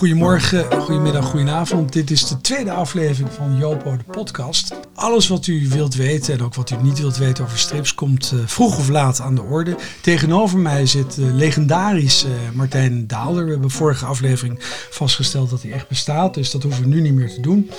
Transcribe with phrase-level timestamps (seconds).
[0.00, 1.92] goedemorgen, goedemiddag, goedenavond.
[1.92, 4.74] Dit is de tweede aflevering van Jopo de podcast.
[4.94, 8.32] Alles wat u wilt weten en ook wat u niet wilt weten over strips komt
[8.34, 9.76] uh, vroeg of laat aan de orde.
[10.00, 13.44] Tegenover mij zit uh, legendarisch uh, Martijn Daalder.
[13.44, 14.58] We hebben vorige aflevering
[14.90, 17.70] vastgesteld dat hij echt bestaat, dus dat hoeven we nu niet meer te doen.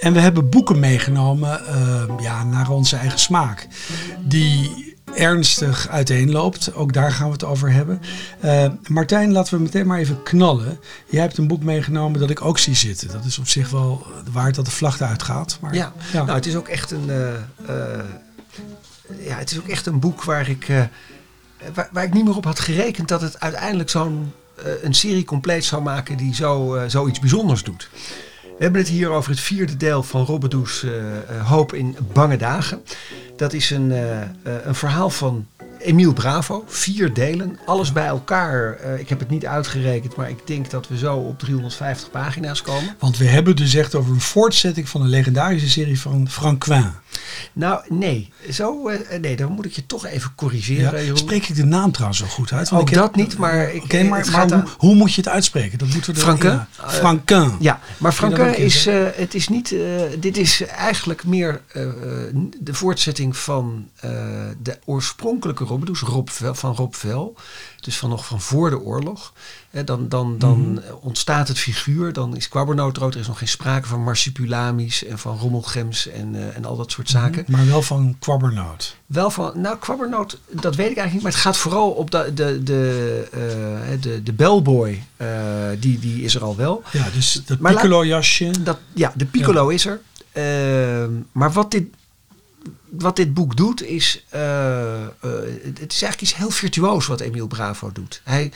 [0.00, 1.60] en we hebben boeken meegenomen
[2.20, 3.68] ja, naar onze eigen smaak.
[4.20, 6.74] Die ernstig uiteenloopt.
[6.74, 8.00] Ook daar gaan we het over hebben.
[8.44, 10.78] Uh, Martijn, laten we meteen maar even knallen.
[11.06, 13.08] Jij hebt een boek meegenomen dat ik ook zie zitten.
[13.08, 15.58] Dat is op zich wel waard dat de vlag eruit gaat.
[15.60, 18.04] Maar, ja, ja, nou het is ook echt een, uh, uh,
[19.26, 20.66] ja, het is ook echt een boek waar ik,
[21.74, 24.32] waar, waar, ik niet meer op had gerekend dat het uiteindelijk zo'n
[24.82, 27.88] een serie compleet zou maken die zo, zoiets bijzonders doet.
[28.42, 30.86] We hebben het hier over het vierde deel van Robbedoes
[31.44, 32.82] Hoop in Bange Dagen.
[33.36, 34.20] Dat is een, uh,
[34.64, 35.46] een verhaal van
[35.78, 36.64] Emiel Bravo.
[36.66, 38.78] Vier delen, alles bij elkaar.
[38.84, 42.62] Uh, ik heb het niet uitgerekend, maar ik denk dat we zo op 350 pagina's
[42.62, 42.96] komen.
[42.98, 46.92] Want we hebben dus echt over een voortzetting van een legendarische serie van Franquin.
[47.52, 48.32] Nou, nee.
[48.50, 51.04] Zo, uh, nee, dan moet ik je toch even corrigeren.
[51.04, 52.68] Ja, spreek ik de naam trouwens zo goed uit?
[52.68, 53.66] Want Ook ik dat niet, maar...
[53.66, 55.78] Oké, okay, maar, maar hoe, hoe, moet je het uitspreken?
[55.78, 56.50] Dat moeten we Franquin?
[56.50, 57.56] Ja, Franquin.
[57.60, 58.86] ja, maar Franquin is...
[58.86, 59.70] Uh, het is niet...
[59.70, 59.80] Uh,
[60.18, 61.60] dit is eigenlijk meer
[62.58, 63.88] de voortzetting van
[64.62, 67.36] de oorspronkelijke Robbedoes, Rob van Rob Vel.
[67.80, 69.32] Dus van nog van voor de oorlog.
[69.84, 70.98] dan dan, dan mm -hmm.
[71.00, 72.12] ontstaat het figuur.
[72.12, 76.56] Dan is kwabbernoot Er is nog geen sprake van marsipulamis en van rommelgems en, uh,
[76.56, 77.38] en al dat soort zaken.
[77.38, 77.56] Mm -hmm.
[77.56, 78.96] Maar wel van kwabbernoot.
[79.06, 81.22] Wel van, nou kwabbernoot, dat weet ik eigenlijk niet.
[81.22, 85.02] Maar het gaat vooral op de, de, de, uh, de, de bellboy.
[85.16, 85.28] Uh,
[85.78, 86.82] die, die is er al wel.
[86.92, 88.62] Ja, dus dat piccolo jasje.
[88.62, 89.74] Dat, ja, de piccolo ja.
[89.74, 90.00] is er.
[90.32, 91.84] Ehm, maar wat dit
[92.98, 95.30] wat dit boek doet is, uh, uh,
[95.64, 98.20] het is eigenlijk iets heel virtuoos wat Emiel Bravo doet.
[98.24, 98.52] Hij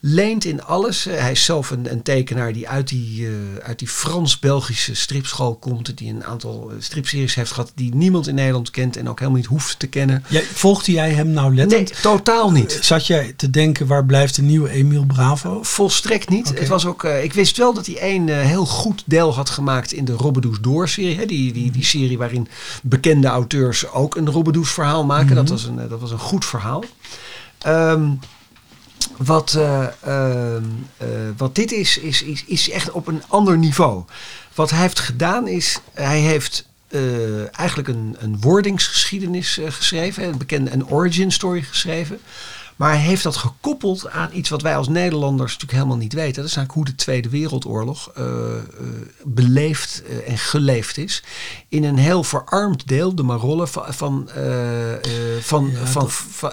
[0.00, 1.06] leent in alles.
[1.06, 3.28] Uh, hij is zelf een, een, tekenaar die uit die,
[3.62, 5.96] uit die Frans-Belgische stripschool komt.
[5.96, 9.48] Die een aantal stripseries heeft gehad die niemand in Nederland kent en ook helemaal niet
[9.48, 10.24] hoeft te kennen.
[10.52, 11.90] Volgde jij hem nou letterlijk?
[11.92, 12.78] Nee, totaal niet.
[12.80, 15.62] Zat jij te denken, waar blijft de nieuwe Emiel Bravo?
[15.62, 16.48] Volstrekt niet.
[16.48, 16.60] Okay.
[16.60, 20.04] Het was ook, ik wist wel dat hij een heel goed deel had gemaakt in
[20.04, 21.26] de Robbedoes Door-serie.
[21.26, 22.48] Die, die, die serie waarin
[22.82, 25.24] bekende auteurs ook een Robbedoes verhaal maken.
[25.24, 25.36] Mm -hmm.
[25.36, 26.84] dat, was een, dat was een goed verhaal.
[27.66, 28.20] Um,
[29.16, 30.58] wat, uh, uh, uh,
[31.36, 34.04] wat dit is, is, is, is echt op een ander niveau.
[34.54, 36.66] Wat hij heeft gedaan is, hij heeft
[37.52, 40.24] eigenlijk een, een wordingsgeschiedenis geschreven.
[40.24, 42.20] Een bekende een origin story geschreven.
[42.78, 46.34] Maar hij heeft dat gekoppeld aan iets wat wij als Nederlanders natuurlijk helemaal niet weten.
[46.34, 48.30] Dat is eigenlijk hoe de Tweede Wereldoorlog uh, uh,
[49.24, 51.22] beleefd uh, en geleefd is.
[51.68, 54.28] In een heel verarmd deel, de Marollen, van, van,
[55.40, 56.50] van, ja, van, van,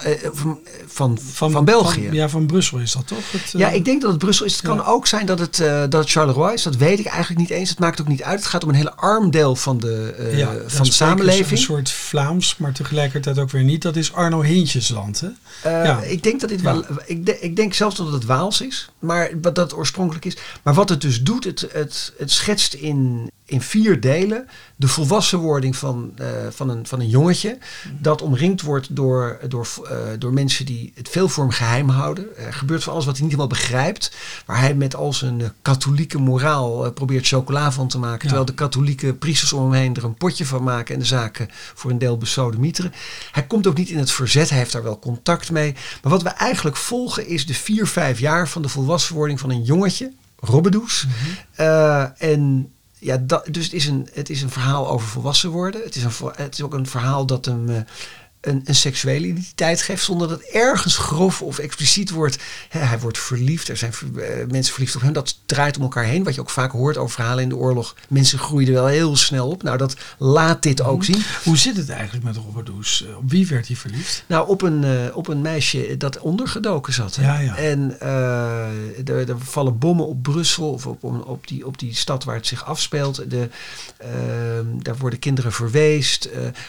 [0.86, 2.06] van, van, van, België.
[2.06, 3.32] Van, ja, van Brussel is dat toch?
[3.32, 4.52] Het, ja, ik denk dat het Brussel is.
[4.52, 4.68] Het ja.
[4.68, 6.62] kan ook zijn dat het, dat het Charleroi is.
[6.62, 7.70] Dat weet ik eigenlijk niet eens.
[7.70, 8.38] Het maakt ook niet uit.
[8.38, 11.50] Het gaat om een hele arm deel van de, ja, van de samenleving.
[11.50, 13.82] Een soort Vlaams, maar tegelijkertijd ook weer niet.
[13.82, 15.28] Dat is Arno Hintjesland, hè?
[15.62, 16.84] ja ik denk dat dit wel.
[17.06, 20.36] Ik, de, ik, denk zelfs dat het Waals is, maar wat dat oorspronkelijk is.
[20.62, 25.76] Maar wat het dus doet, het, het, het schetst in, in vier delen de volwassenwording
[25.76, 27.58] van, uh, van, een, van een jongetje.
[28.00, 32.36] Dat omringd wordt door, door, uh, door mensen die het veel voor hem geheim houden.
[32.36, 34.16] Er gebeurt van alles wat hij niet helemaal begrijpt.
[34.46, 38.14] Waar hij met al zijn uh, katholieke moraal probeert chocola van te maken.
[38.14, 38.24] Ja.
[38.24, 40.94] Terwijl de katholieke priesters om hem heen er een potje van maken.
[40.94, 42.92] En de zaken voor een deel besodemieteren.
[43.32, 44.48] Hij komt ook niet in het verzet.
[44.48, 45.74] Hij heeft daar wel contact mee.
[46.02, 49.62] Maar wat we eigenlijk volgen is de vier, vijf jaar van de volwassenwording van een
[49.62, 50.12] jongetje.
[50.38, 51.06] Robbedoes.
[51.06, 52.12] Mm -hmm.
[52.18, 55.82] en ja, dat, dus het is, een, het is een verhaal over volwassen worden.
[55.82, 57.80] Het is, een, het is ook een verhaal dat hem uh,
[58.46, 62.38] een, een seksuele identiteit geeft zonder dat ergens grof of expliciet wordt.
[62.68, 65.12] Hij wordt verliefd, er zijn uh, mensen verliefd op hem.
[65.12, 66.24] Dat draait om elkaar heen.
[66.24, 67.96] Wat je ook vaak hoort over verhalen in de oorlog.
[68.08, 69.62] Mensen groeiden wel heel snel op.
[69.62, 71.22] Nou, dat laat dit ook zien.
[71.44, 73.04] Hoe zit het eigenlijk met Robert Does?
[73.16, 74.24] Op wie werd hij verliefd?
[74.26, 77.14] Nou, op een, uh, op een meisje dat ondergedoken zat.
[77.14, 77.56] Ja, ja.
[77.56, 82.24] En uh, er, er, vallen bommen op Brussel of op, op, die, op die stad
[82.24, 83.30] waar het zich afspeelt.
[83.30, 83.48] De,
[84.82, 86.28] daar worden kinderen verweest.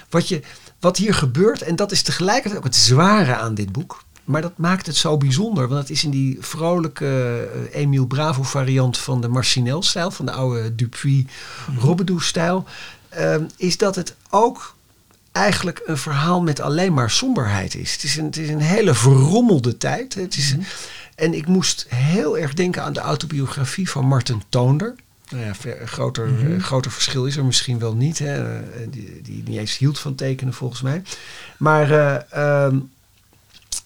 [0.10, 0.42] wat je
[0.80, 4.06] wat hier gebeurt, en dat is tegelijkertijd ook het zware aan dit boek.
[4.24, 5.68] Maar dat maakt het zo bijzonder.
[5.68, 10.12] Want het is in die vrolijke uh, Emile Bravo variant van de Marcinel-stijl.
[10.12, 12.66] Van de oude Dupuis-Robbedoux-stijl.
[13.20, 14.76] Uh, is dat het ook
[15.32, 17.94] eigenlijk een verhaal met alleen maar somberheid is.
[17.94, 20.14] Het is een, het is een hele verrommelde tijd.
[20.14, 20.68] Het is, mm -hmm.
[21.16, 24.96] En ik moest heel erg denken aan de autobiografie van Martin Toonder.
[25.30, 26.62] Nou ja, ver, groter, mm -hmm.
[26.62, 28.20] groter verschil is er misschien wel niet.
[28.20, 28.60] Hè.
[28.90, 31.02] Die, die niet eens hield van tekenen volgens mij.
[31.58, 32.92] Maar uh, um,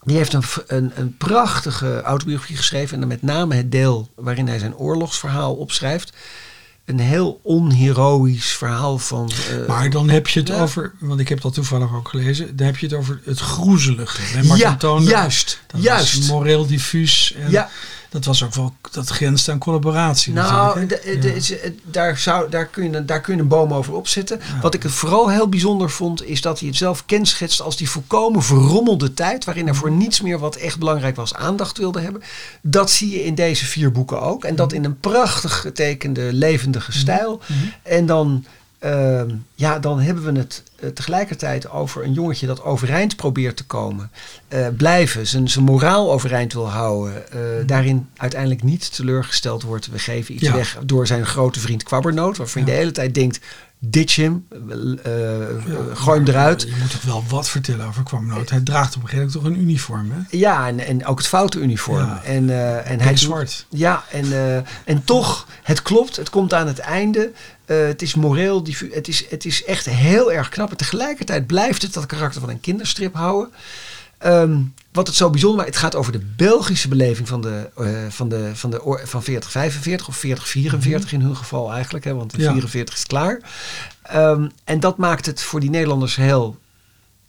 [0.03, 2.93] Die heeft een, een, een prachtige autobiografie geschreven.
[2.93, 6.13] En dan met name het deel waarin hij zijn oorlogsverhaal opschrijft
[6.85, 9.31] een heel onheroïsch verhaal van.
[9.51, 12.65] Uh, maar dan heb je het over, want ik heb dat toevallig ook gelezen, dan
[12.65, 14.21] heb je het over het groezelige.
[14.47, 15.61] Bij ja, juist.
[15.67, 16.27] Dat juist.
[16.27, 17.33] moreel diffuus.
[17.33, 17.69] En ja
[18.11, 20.33] dat was ook wel, dat grenst aan collaboratie.
[20.33, 20.87] Nou,
[21.83, 24.39] daar, zou, daar, kun je, daar kun je een boom over opzetten.
[24.61, 28.43] Wat ik vooral heel bijzonder vond, is dat hij het zelf kenschetst als die volkomen
[28.43, 32.21] verrommelde tijd, waarin er voor niets meer wat echt belangrijk was aandacht wilde hebben.
[32.61, 34.43] Dat zie je in deze vier boeken ook.
[34.43, 34.75] En dat mhm.
[34.75, 37.41] in een prachtig getekende, levendige stijl.
[37.47, 37.59] Mhm.
[37.83, 38.45] En dan
[38.81, 43.65] Ehm, ja, dan hebben we het uh, tegelijkertijd over een jongetje dat overeind probeert te
[43.65, 44.11] komen.
[44.49, 47.23] Uh, blijven, zijn, zijn moraal overeind wil houden.
[47.35, 49.87] Uh, daarin uiteindelijk niet teleurgesteld wordt.
[49.87, 52.37] We geven iets weg door zijn grote vriend Kwabbernoot.
[52.37, 53.39] Waarvan je de hele tijd denkt,
[53.83, 54.47] ditch hem,
[55.93, 56.61] gooi hem eruit.
[56.61, 58.49] Je moet toch wel wat vertellen over Kwabbernoot.
[58.49, 60.37] Hij draagt op een gegeven moment toch een uniform, hè?
[60.37, 62.05] Ja, en, en ook het foute uniform.
[62.05, 62.23] Ja.
[62.23, 62.49] En,
[62.85, 63.65] en hij zwart.
[63.69, 64.25] Ja, en,
[64.85, 66.15] en toch, het klopt.
[66.15, 67.31] Het komt aan het einde.
[67.65, 70.71] Uh, het is moreel, het is, het is echt heel erg knap.
[70.71, 73.51] En tegelijkertijd blijft het dat karakter van een kinderstrip houden.
[74.25, 77.89] Um, wat het zo bijzonder maakt, het gaat over de Belgische beleving van, de, uh,
[78.09, 82.05] van, de, van, de, van 4045 of 4044 in hun geval eigenlijk.
[82.05, 82.51] Hè, want in ja.
[82.51, 83.39] 44 is klaar.
[84.13, 86.59] Um, en dat maakt het voor die Nederlanders heel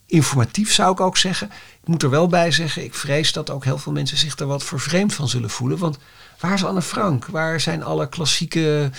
[0.06, 1.50] informatief, zou ik ook zeggen.
[1.82, 4.46] Ik moet er wel bij zeggen, ik vrees dat ook heel veel mensen zich er
[4.46, 5.78] wat vervreemd van zullen voelen.
[5.78, 5.98] Want
[6.40, 7.26] waar is Anne Frank?
[7.26, 8.90] Waar zijn alle klassieke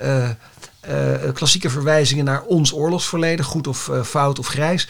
[0.00, 0.28] uh,
[0.88, 4.88] uh, klassieke verwijzingen naar ons oorlogsverleden, goed of fout of grijs.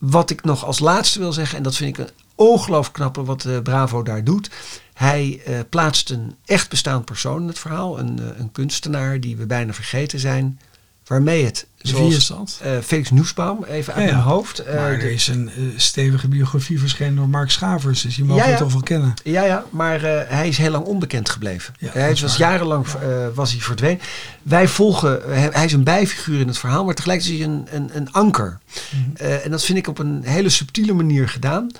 [0.00, 3.44] Wat ik nog als laatste wil zeggen, en dat vind ik een ongelooflijk knappe wat
[3.44, 4.50] uh, Bravo daar doet.
[4.94, 9.72] Hij plaatst een echt bestaand persoon in het verhaal, een, een kunstenaar die we bijna
[9.72, 10.60] vergeten zijn
[11.10, 14.60] waarmee het Zoals uh, Felix Noesbaum, even uit mijn hoofd.
[14.60, 18.44] Uh, maar er is een uh, stevige biografie verschenen door Mark Schavers, dus je mag
[18.44, 19.14] het toch wel kennen.
[19.24, 21.74] Ja, ja maar hij is heel lang onbekend gebleven.
[21.78, 22.86] hij was jarenlang
[23.34, 24.00] was hij verdwenen.
[24.42, 25.20] Wij volgen,
[25.52, 28.58] hij is een bijfiguur in het verhaal, maar tegelijkertijd is hij een, een, een anker.
[28.90, 29.26] Mm -hmm.
[29.26, 31.70] en dat vind ik op een hele subtiele manier gedaan.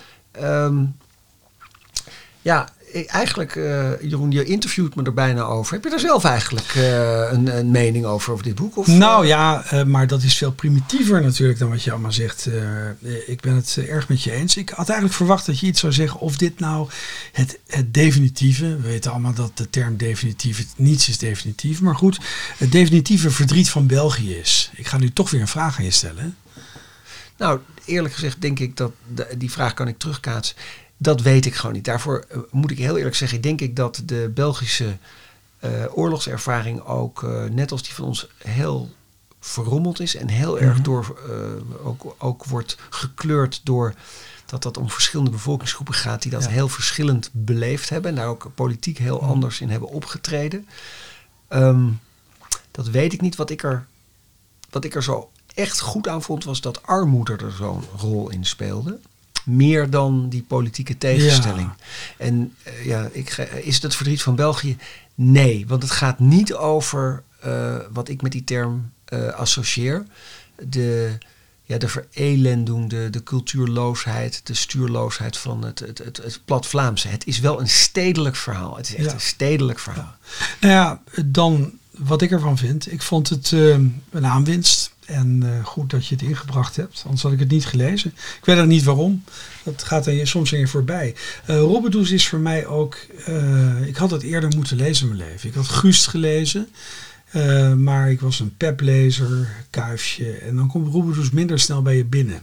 [0.42, 0.96] Um,
[2.42, 2.68] ja,
[3.06, 5.74] eigenlijk, uh, Jeroen, je interviewt me er bijna over.
[5.74, 8.76] Heb je er zelf eigenlijk uh, een, een, mening over, over dit boek?
[8.76, 12.48] Of, nou ja, maar dat is veel primitiever natuurlijk dan wat je allemaal zegt.
[13.26, 14.56] ik ben het erg met je eens.
[14.56, 16.88] Ik had eigenlijk verwacht dat je iets zou zeggen of dit nou
[17.32, 22.20] het, het definitieve, we weten allemaal dat de term definitief, niets is definitief, maar goed,
[22.56, 24.70] het definitieve verdriet van België is.
[24.74, 26.36] Ik ga nu toch weer een vraag aan je stellen.
[27.36, 28.92] Nou, eerlijk gezegd denk ik dat
[29.38, 30.56] die vraag kan ik terugkaatsen.
[31.02, 31.84] Dat weet ik gewoon niet.
[31.84, 34.96] Daarvoor uh, moet ik heel eerlijk zeggen, denk ik dat de Belgische
[35.64, 38.90] uh, oorlogservaring ook, uh, net als die van ons, heel
[39.40, 40.82] verrommeld is en heel erg mhm.
[40.82, 41.18] door,
[41.82, 43.94] ook, ook wordt gekleurd door
[44.46, 48.50] dat dat om verschillende bevolkingsgroepen gaat die dat heel verschillend beleefd hebben en daar ook
[48.54, 49.30] politiek heel mhm.
[49.30, 50.68] anders in hebben opgetreden.
[51.48, 52.00] Um,
[52.70, 53.36] dat weet ik niet.
[53.36, 53.86] Wat ik, er,
[54.70, 58.44] wat ik er zo echt goed aan vond, was dat armoede er zo'n rol in
[58.44, 59.00] speelde
[59.44, 61.70] meer dan die politieke tegenstelling.
[62.16, 64.76] En uh, ja, ik, is het het verdriet van België?
[65.14, 70.06] Nee, want het gaat niet over uh, wat ik met die term uh, associeer.
[70.68, 71.18] De,
[71.62, 77.08] ja, de, de cultuurloosheid, de stuurloosheid van het, het, het, het plat Vlaamse.
[77.08, 78.76] Het is wel een stedelijk verhaal.
[78.76, 80.14] Het is echt een stedelijk verhaal.
[80.60, 80.66] Ja.
[80.68, 82.92] Nou ja, dan wat ik ervan vind.
[82.92, 84.92] Ik vond het een aanwinst.
[85.10, 88.12] En uh, goed dat je het ingebracht hebt, anders had ik het niet gelezen.
[88.38, 89.24] Ik weet ook niet waarom.
[89.62, 91.14] Dat gaat er soms aan je voorbij.
[91.50, 92.96] Uh, is voor mij ook.
[93.28, 95.48] Uh, ik had het eerder moeten lezen in mijn leven.
[95.48, 96.68] Ik had Gust gelezen.
[97.76, 100.32] Maar ik was een peplezer, kuifje.
[100.32, 102.42] En dan komt Robbedoes minder snel bij je binnen.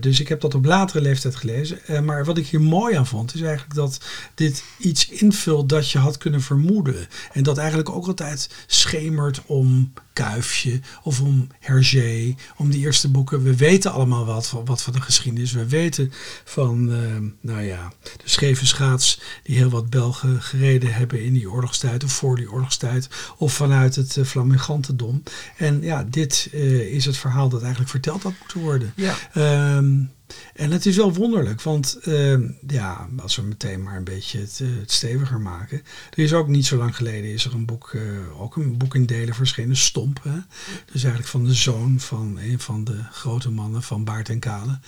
[0.00, 2.04] Dus ik heb dat op latere leeftijd gelezen.
[2.04, 4.00] Maar wat ik hier mooi aan vond, is eigenlijk dat
[4.34, 7.06] dit iets invult dat je had kunnen vermoeden.
[7.32, 13.42] En dat eigenlijk ook altijd schemert om Kuifje of om Hergé, om die eerste boeken.
[13.42, 15.52] We weten allemaal wat van, wat van de geschiedenis.
[15.52, 16.12] We weten
[16.44, 16.98] van, uh,
[17.40, 22.12] nou ja, de scheve schaats die heel wat Belgen gereden hebben in die oorlogstijd of
[22.12, 23.08] voor die oorlogstijd.
[23.36, 25.22] Of vanuit het uh, Flamingantendom.
[25.56, 28.92] En ja, dit uh, is het verhaal dat eigenlijk verteld had moeten worden.
[28.96, 29.76] Ja.
[29.76, 30.12] Um,
[30.54, 34.58] en het is wel wonderlijk, want uh, ja, als we meteen maar een beetje het,
[34.62, 35.82] uh, het, steviger maken.
[36.10, 38.94] Er is ook niet zo lang geleden is er een boek, uh, ook een boek
[38.94, 40.20] in delen verschenen, Stomp.
[40.22, 40.38] Hè?
[40.92, 44.78] Dus eigenlijk van de zoon van een van de grote mannen van Baart en Kale.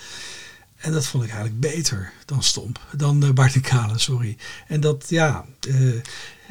[0.77, 4.37] En dat vond ik eigenlijk beter dan Stomp, dan uh, Bart en Kale, sorry.
[4.67, 5.45] En dat, ja,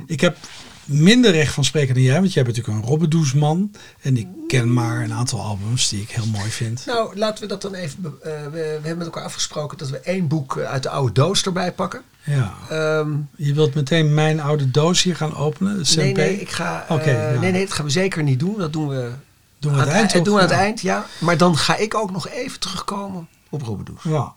[0.06, 0.38] ik heb
[0.86, 3.72] minder recht van spreken dan jij, want jij bent natuurlijk een Robbedoesman.
[4.02, 6.84] En ik ken maar een aantal albums die ik heel mooi vind.
[6.86, 7.98] Nou, laten we dat dan even.
[8.04, 11.44] Uh, we, we, hebben met elkaar afgesproken dat we één boek uit de oude doos
[11.44, 12.02] erbij pakken.
[12.24, 12.54] Ja.
[13.00, 15.86] Um, je wilt meteen mijn oude doos hier gaan openen?
[15.96, 16.86] Nee, nee, ik ga.
[16.92, 17.06] Uh,
[17.40, 18.58] Nee, nee, dat gaan we zeker niet doen.
[18.58, 19.12] Dat doen we.
[19.60, 20.14] Doen we aan het, eind?
[20.14, 21.06] Het, doen we aan het eind, ja.
[21.20, 24.04] Maar dan ga ik ook nog even terugkomen op Robbedoes.
[24.04, 24.34] Ja.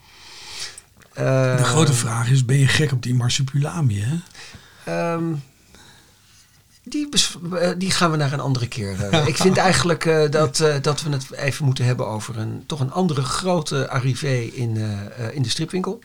[1.19, 4.05] Uh, de grote vraag is: ben je gek op die marsupilami?
[4.05, 5.13] Hè?
[5.15, 5.43] Um,
[6.89, 7.09] die,
[7.61, 9.05] eh, die gaan we naar een andere keer.
[9.05, 9.27] Eh.
[9.33, 12.81] ik vind eigenlijk uh, dat, uh, dat we het even moeten hebben over een toch
[12.81, 14.77] een andere grote arrivé in,
[15.33, 16.01] in de stripwinkel.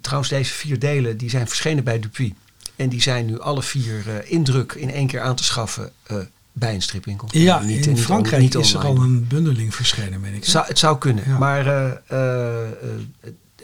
[0.00, 2.32] trouwens, deze vier delen die zijn verschenen bij Dupuis.
[2.76, 5.92] En die zijn nu alle vier indruk in één keer aan te schaffen
[6.52, 7.28] bij een stripwinkel.
[7.30, 10.44] Ja, niet, in Frankrijk niet is er al een bundeling verschenen, ben ik.
[10.44, 11.64] Zou, het zou kunnen, maar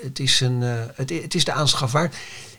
[0.01, 0.61] het, is een,
[0.95, 2.15] het, het is de aanschaf waard.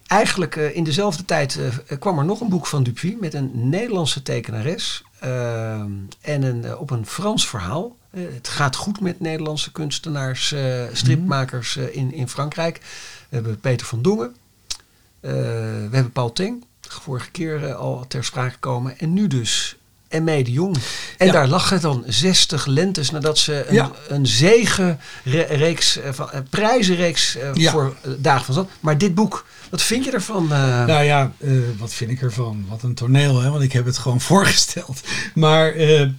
[0.08, 3.70] Eigenlijk uh, in dezelfde tijd uh, kwam er nog een boek van Dupuis met een
[3.70, 5.80] Nederlandse tekenares uh,
[6.22, 7.96] en een, op een Frans verhaal.
[8.10, 10.56] het gaat goed met Nederlandse kunstenaars,
[10.92, 12.82] stripmakers in, in Frankrijk.
[13.30, 14.36] We hebben Peter van Dongen,
[15.20, 19.00] we hebben Paul Teng, vorige keer al ter sprake gekomen.
[19.00, 19.77] En nu dus
[20.08, 20.78] en de Jong.
[21.18, 23.92] En daar lag het dan 60 lentes nadat ze een, ja.
[24.08, 28.70] een zegenreeks, van, een prijzenreeks voor Dagen van Zand.
[28.80, 30.44] Maar dit boek wat vind je ervan?
[30.44, 30.86] Uh...
[30.86, 32.66] Nou ja, uh, wat vind ik ervan?
[32.70, 33.50] Wat een toneel, hè?
[33.50, 35.02] want ik heb het gewoon voorgesteld.
[35.34, 36.10] Maar uh,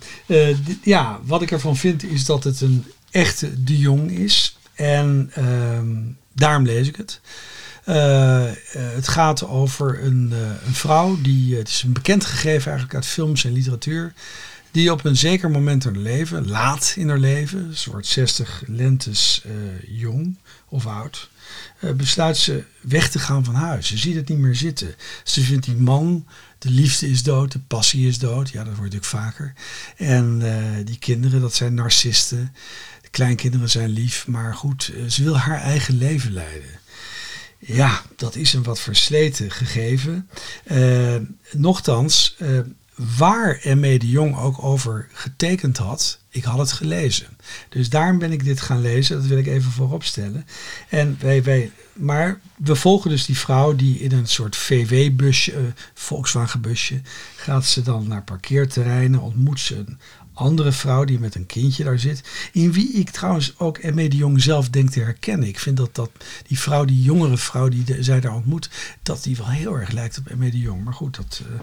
[0.83, 4.59] ja, wat ik ervan vind is dat het een echte de Jong is.
[4.75, 5.97] En ehm,
[6.33, 7.21] daarom lees ik het.
[8.95, 10.33] Het gaat over een,
[10.67, 14.13] een vrouw, die, het is een bekend gegeven eigenlijk uit films en literatuur,
[14.71, 18.63] die op een zeker moment in haar leven, laat in haar leven, ze wordt 60
[18.67, 19.45] lentes
[19.87, 20.37] jong
[20.69, 21.31] of oud,
[21.97, 23.87] besluit ze weg te gaan van huis.
[23.87, 24.95] Ze ziet het niet meer zitten.
[25.25, 26.27] Ze vindt die man,
[26.59, 28.51] de liefde is dood, de passie is dood.
[28.51, 29.55] Ja, dat wordt natuurlijk vaker.
[29.97, 30.43] En
[30.85, 32.55] die kinderen, dat zijn narcisten.
[33.03, 36.81] De kleinkinderen zijn lief, maar goed, ze wil haar eigen leven leiden.
[37.75, 40.29] Ja, dat is een wat versleten gegeven.
[41.53, 42.37] nochtans,
[43.17, 43.99] waar M.E.
[43.99, 47.27] de Jong ook over getekend had, ik had het gelezen.
[47.69, 50.47] Dus daarom ben ik dit gaan lezen, dat wil ik even voorop stellen.
[50.89, 55.59] En wij, maar we volgen dus die vrouw die in een soort VW-busje, uh,
[55.95, 57.01] Volkswagen-busje,
[57.37, 59.99] gaat ze dan naar parkeerterreinen, ontmoet ze een
[60.39, 62.23] andere vrouw die met een kindje daar zit.
[62.53, 65.49] In wie ik trouwens ook Emme de Jong zelf denk te herkennen.
[65.49, 66.11] Ik vind dat, dat
[66.47, 68.71] die vrouw, die jongere vrouw die zij daar ontmoet,
[69.03, 70.85] dat die wel heel erg lijkt op Emme de Jong.
[70.85, 71.59] Maar goed, dat, uh,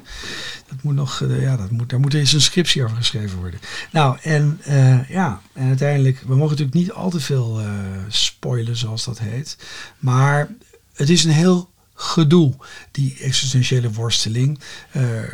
[0.67, 3.59] dat moet nog, uh, ja, dat moet, daar moet eens een scriptie over geschreven worden.
[3.91, 7.61] Nou, en uh, ja, en uiteindelijk, we mogen natuurlijk niet al te veel
[8.07, 9.57] spoilen, zoals dat heet.
[9.99, 10.55] Maar
[10.93, 12.53] het is een heel gedoe,
[12.91, 14.59] die existentiële worsteling.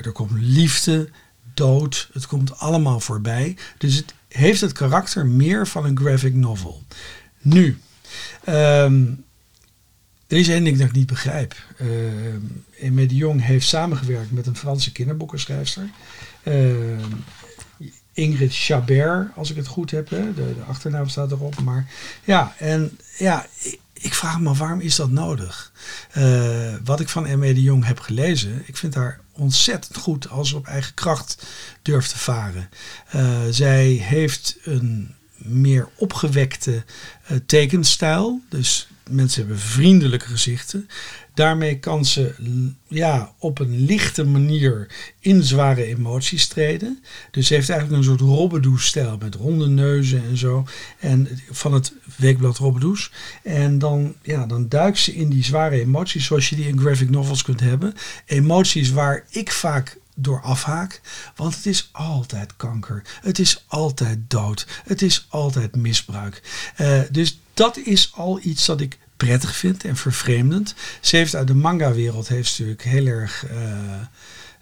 [0.03, 1.09] er komt liefde,
[1.61, 3.57] dood, het komt allemaal voorbij.
[3.77, 6.83] Dus het heeft het karakter meer van een graphic novel.
[7.41, 7.77] Nu,
[8.49, 9.23] um,
[10.27, 11.55] er is één ding dat ik niet begrijp.
[12.79, 15.89] Uh, de Jong heeft samengewerkt met een Franse kinderboekenschrijfster.
[16.43, 16.73] Uh,
[18.13, 20.09] Ingrid Chabert, als ik het goed heb.
[20.09, 20.33] Hè?
[20.33, 21.61] De, de, achternaam staat erop.
[21.61, 21.91] Maar
[22.23, 23.45] ja, en ja,
[23.93, 25.71] ik vraag me waarom is dat nodig?
[26.83, 27.53] Wat ik van M.E.
[27.53, 31.43] de Jong heb gelezen, ik vind haar ontzettend goed als ze op eigen kracht
[31.81, 32.69] durft te varen.
[33.15, 36.83] Uh, zij heeft een meer opgewekte
[37.31, 38.41] uh, tekenstijl.
[38.49, 40.87] Dus mensen hebben vriendelijke gezichten.
[41.33, 42.33] Daarmee kan ze
[42.87, 44.87] ja, op een lichte manier
[45.19, 47.03] in zware emoties treden.
[47.31, 50.65] Dus ze heeft eigenlijk een soort Robbedoes-stijl met ronde neuzen en zo.
[50.99, 53.11] En van het weekblad Robbedoes.
[53.43, 57.09] En dan, ja, dan duikt ze in die zware emoties zoals je die in graphic
[57.09, 57.93] novels kunt hebben.
[58.25, 61.01] Emoties waar ik vaak door afhaak.
[61.35, 63.01] Want het is altijd kanker.
[63.21, 64.67] Het is altijd dood.
[64.83, 66.41] Het is altijd misbruik.
[66.77, 70.75] Uh, dus dat is al iets dat ik prettig vind en vervreemdend.
[71.01, 73.57] Ze heeft uit de manga-wereld heeft natuurlijk heel erg uh,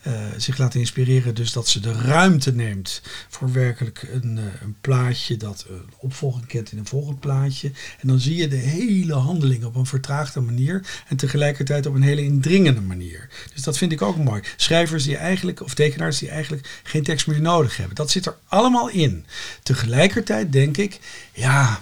[0.08, 1.36] uh, zich laten inspireren.
[1.36, 6.46] Dus dat ze de ruimte neemt voor werkelijk een, uh, een plaatje dat een opvolging
[6.48, 7.72] kent in een volgend plaatje.
[8.00, 12.02] En dan zie je de hele handeling op een vertraagde manier en tegelijkertijd op een
[12.02, 13.30] hele indringende manier.
[13.54, 14.42] Dus dat vind ik ook mooi.
[14.56, 17.96] Schrijvers die eigenlijk, of tekenaars die eigenlijk geen tekst meer nodig hebben.
[17.96, 19.26] Dat zit er allemaal in.
[19.64, 21.00] Tegelijkertijd denk ik,
[21.34, 21.80] ja,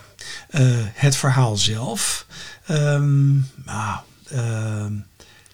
[0.93, 2.25] het verhaal zelf.
[2.69, 3.45] Um,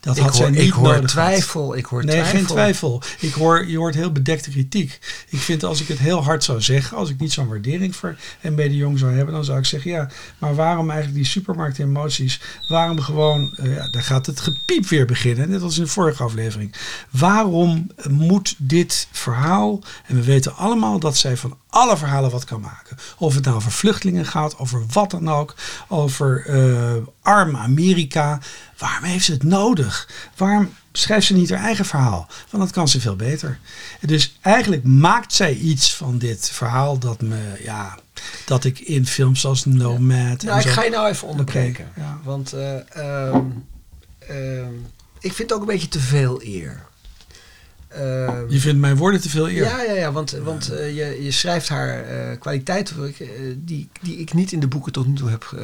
[0.03, 1.77] Dat ik had hoor, zij niet ik hoor nodig twijfel.
[1.77, 2.37] Ik hoor Nee, twijfel.
[2.37, 3.01] geen twijfel.
[3.19, 4.99] Ik hoor, je hoort heel bedekte kritiek.
[5.29, 8.15] Ik vind als ik het heel hard zou zeggen, als ik niet zo'n waardering voor
[8.41, 12.41] MB de Jong zou hebben, dan zou ik zeggen, ja, maar waarom eigenlijk die supermarktemoties?
[12.67, 16.23] Waarom gewoon, eh, ja, daar gaat het gepiep weer beginnen, net als in de vorige
[16.23, 16.75] aflevering.
[17.09, 22.61] Waarom moet dit verhaal, en we weten allemaal dat zij van alle verhalen wat kan
[22.61, 22.97] maken.
[23.17, 25.55] Of het nou over vluchtelingen gaat, over wat dan ook,
[25.87, 28.39] over eh, arm Amerika.
[28.77, 30.09] Waarom heeft ze het nodig?
[30.35, 32.27] Waarom schrijft ze niet haar eigen verhaal?
[32.49, 33.59] Want dat kan ze veel beter.
[34.01, 37.97] Dus eigenlijk maakt zij iets van dit verhaal dat me, ja,
[38.45, 40.41] dat ik in films als Nomad.
[40.41, 41.91] en Nou, ik ga je nou even onderbreken.
[41.95, 42.19] Ja.
[42.23, 43.45] Want eh, ehm,
[44.19, 44.73] ehm,
[45.19, 46.91] ik vind het ook een beetje te veel eer.
[47.93, 49.63] Ehm, Je vindt mijn woorden te veel eer.
[49.63, 54.17] Ja, ja, ja, want, want eh, je, je schrijft haar eh kwaliteiten eh, die, die
[54.17, 55.55] ik niet in de boeken tot nu toe heb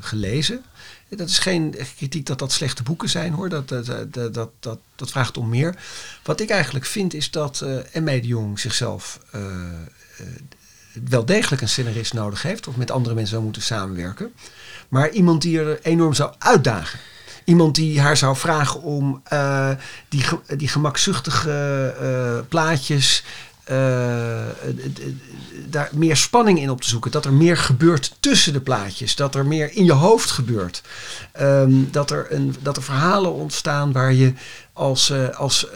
[0.00, 0.62] gelezen.
[1.08, 4.78] Dat is geen kritiek dat dat slechte boeken zijn hoor, dat, dat, dat, dat, dat,
[4.96, 5.76] dat vraagt om meer.
[6.22, 8.20] Wat ik eigenlijk vind is dat M.E.
[8.20, 9.20] de Jong zichzelf
[11.08, 14.32] wel degelijk een scenarist nodig heeft, of met andere mensen zou moeten samenwerken.
[14.88, 16.98] Maar iemand die er enorm zou uitdagen.
[17.44, 19.70] Iemand die haar zou vragen om eh,
[20.08, 20.24] die,
[20.56, 23.24] die gemakzuchtige eh, plaatjes.
[23.64, 23.74] eh,
[25.68, 27.10] daar meer spanning in op te zoeken.
[27.10, 29.16] Dat er meer gebeurt tussen de plaatjes.
[29.16, 30.82] Dat er meer in je hoofd gebeurt.
[31.32, 34.32] Ehm, dat, er een, dat er verhalen ontstaan waar je
[34.72, 35.66] als, als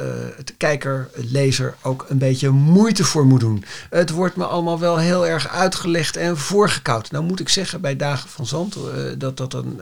[0.56, 3.64] kijker, lezer ook een beetje moeite voor moet doen.
[3.90, 7.11] Het wordt me allemaal wel heel erg uitgelegd en voorgekoud.
[7.11, 8.76] Nou moet ik zeggen bij Dagen van Zand
[9.18, 9.80] dat dat een...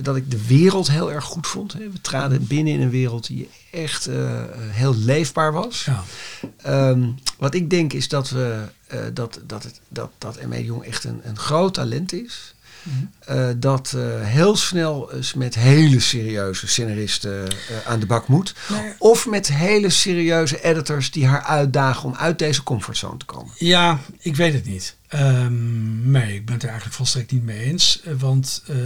[0.00, 1.72] dat ik de wereld heel erg goed vond.
[1.72, 1.78] hè.
[1.78, 5.84] We traden binnen in een wereld die echt eh, heel leefbaar was.
[5.84, 6.04] Ja.
[6.62, 7.08] Ehm,
[7.38, 10.64] wat ik denk is dat, we, eh, dat, dat, het, dat, dat M.E.
[10.64, 12.54] Jong echt een, een groot talent is.
[13.18, 17.48] Eh, dat heel snel eens met hele serieuze scenaristen
[17.86, 18.54] aan de bak moet.
[18.68, 23.52] Maar- Of met hele serieuze editors die haar uitdagen om uit deze comfortzone te komen.
[23.58, 24.96] Ja, ik weet het niet.
[25.14, 28.00] Ehm, nee, ik ben het er eigenlijk volstrekt niet mee eens.
[28.04, 28.76] Eh, Want eh,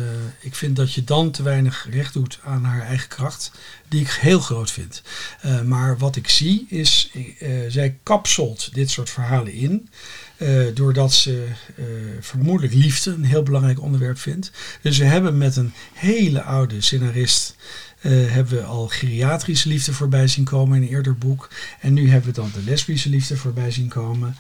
[0.40, 3.50] ik vind dat je dan te weinig recht doet aan haar eigen kracht.
[3.88, 5.02] Die ik heel groot vind.
[5.40, 7.12] Eh, maar wat ik zie is,
[7.68, 9.88] zij kapselt dit soort verhalen in.
[10.74, 11.46] doordat ze
[12.20, 14.50] vermoedelijk liefde een heel belangrijk onderwerp vindt.
[14.82, 17.56] Dus we hebben met een hele oude scenarist
[18.08, 21.48] hebben we al geriatrische liefde voorbij zien komen in een eerder boek.
[21.80, 24.36] En nu hebben we dan de lesbische liefde voorbij zien komen.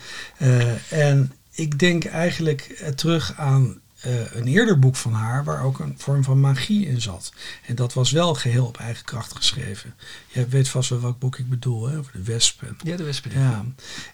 [0.88, 5.78] En ik denk eigenlijk eh, terug aan eh, een eerder boek van haar waar ook
[5.78, 7.32] een vorm van magie in zat.
[7.66, 9.94] En dat was wel geheel op eigen kracht geschreven.
[10.26, 11.98] Je weet vast wel welk boek ik bedoel, hè?
[11.98, 12.62] over de wesp.
[12.62, 13.30] en- Ja, de Wespen.
[13.40, 13.64] ja,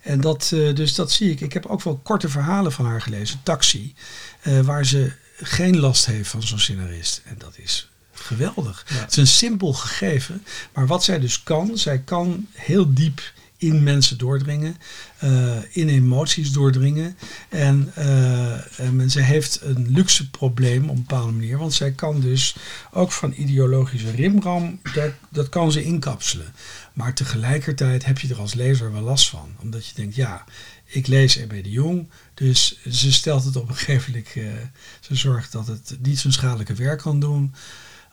[0.02, 1.40] en dat, eh, dus dat zie ik.
[1.40, 3.94] Ik heb ook wel korte verhalen van haar gelezen, Taxi,
[4.62, 7.22] waar ze geen last heeft van zo'n scenarist.
[7.24, 8.84] En dat is geweldig.
[8.88, 8.94] Ja.
[8.94, 13.20] Het is een simpel gegeven, maar wat zij dus kan, zij kan heel diep
[13.66, 14.76] in mensen doordringen,
[15.18, 17.16] eh, in emoties doordringen.
[17.48, 22.20] En, eh, en ze heeft een luxe probleem op een bepaalde manier, want zij kan
[22.20, 22.56] dus
[22.90, 26.52] ook van ideologische rimram, dat, dat kan ze inkapselen.
[26.92, 30.44] Maar tegelijkertijd heb je er als lezer wel last van, omdat je denkt, ja,
[30.84, 31.50] ik lees E.B.
[31.50, 34.68] de Jong, dus ze stelt het op een gegeven moment, eh,
[35.00, 37.54] ze zorgt dat het niet zo'n schadelijke werk kan doen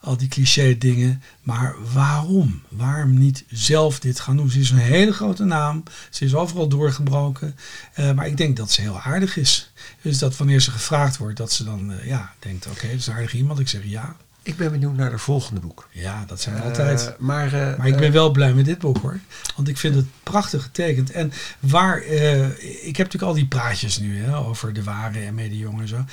[0.02, 1.22] al die cliché dingen.
[1.42, 2.62] Maar waarom?
[2.68, 4.50] Waarom niet zelf dit gaan doen?
[4.50, 5.82] Ze is een hele grote naam.
[6.10, 7.56] Ze is overal doorgebroken.
[7.94, 9.72] Eh, maar ik denk dat ze heel aardig is.
[10.02, 13.10] Dus dat wanneer ze gevraagd wordt, dat ze dan eh, ja, denkt, oké, dat is
[13.10, 13.58] aardig iemand.
[13.58, 14.16] Ik zeg ja.
[14.42, 15.88] Ik ben benieuwd naar de volgende boek.
[15.92, 17.14] Ja, dat zijn we Eh, altijd.
[17.18, 19.18] maar, eh, Maar ik ben eh, wel blij met dit boek hoor.
[19.56, 21.10] Want ik vind het prachtig getekend.
[21.10, 25.80] En waar, ik heb natuurlijk al die praatjes nu hè, over de ware en medejong
[25.80, 26.04] en zo.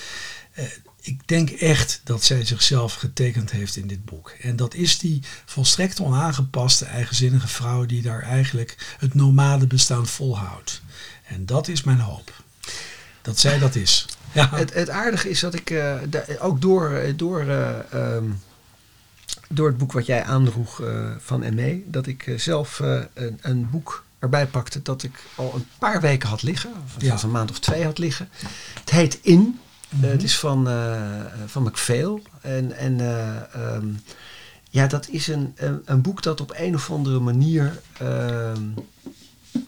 [1.01, 4.29] Ik denk echt dat zij zichzelf getekend heeft in dit boek.
[4.41, 10.81] En dat is die volstrekt onaangepaste, eigenzinnige vrouw die daar eigenlijk het nomade bestaan volhoudt.
[11.25, 12.33] En dat is mijn hoop.
[13.21, 14.05] Dat zij dat is.
[14.33, 15.95] Ja, Het, het aardige is dat ik eh,
[16.39, 18.25] ook door, door, eh, ehm,
[19.49, 22.79] door het boek wat jij aandroeg eh, van ME, dat ik zelf
[23.13, 27.07] een, een boek erbij pakte dat ik al een paar weken had liggen, of Ja.
[27.07, 28.29] zelfs een maand of twee had liggen.
[28.79, 29.59] Het heet In.
[29.89, 30.05] Mhm.
[30.05, 30.67] het is van,
[31.45, 32.21] van McPhail.
[32.41, 33.87] En, en eh, ehm,
[34.69, 38.63] ja, dat is een, een, een boek dat op een of andere manier ehm,
[39.53, 39.59] eh,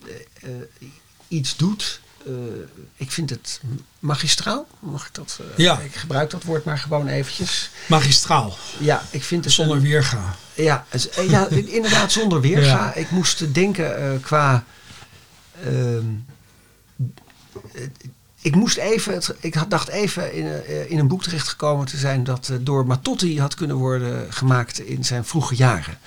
[0.41, 0.87] eh,
[1.27, 2.01] iets doet.
[2.25, 2.33] Eh,
[2.95, 3.61] ik vind het
[3.99, 4.67] magistraal.
[4.79, 5.39] Mag ik dat?
[5.41, 5.79] eh, Ja.
[5.79, 7.69] Ik gebruik dat woord maar gewoon eventjes.
[7.87, 8.57] magistraal.
[8.79, 10.35] Ja, ik vind het Zonder een- weerga.
[10.53, 12.67] ja, eh, ja, inderdaad zonder weerga.
[12.85, 12.93] Ja.
[12.93, 14.63] Ik moest denken qua...
[15.63, 16.03] ehm,
[17.73, 17.81] eh,
[18.41, 22.23] ik moest even, het- ik had, dacht even in, in een boek terechtgekomen te zijn
[22.23, 25.97] dat door Matotti had kunnen worden gemaakt in zijn vroege jaren.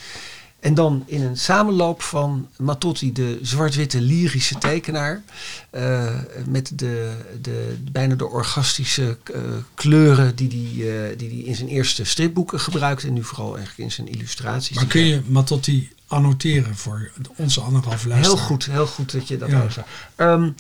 [0.65, 5.23] En dan in een samenloop van Matotti, de zwart-witte lyrische tekenaar,
[5.71, 6.09] eh,
[6.47, 9.41] met de, de, bijna de orgastische eh,
[9.75, 13.57] kleuren die hij die, eh, die die in zijn eerste stripboeken gebruikte en nu vooral
[13.57, 14.77] eigenlijk in zijn illustraties.
[14.77, 18.45] Maar kun je Matotti annoteren voor onze anderhalve Heel luisteraar?
[18.45, 20.55] goed, heel goed dat je dat Ja.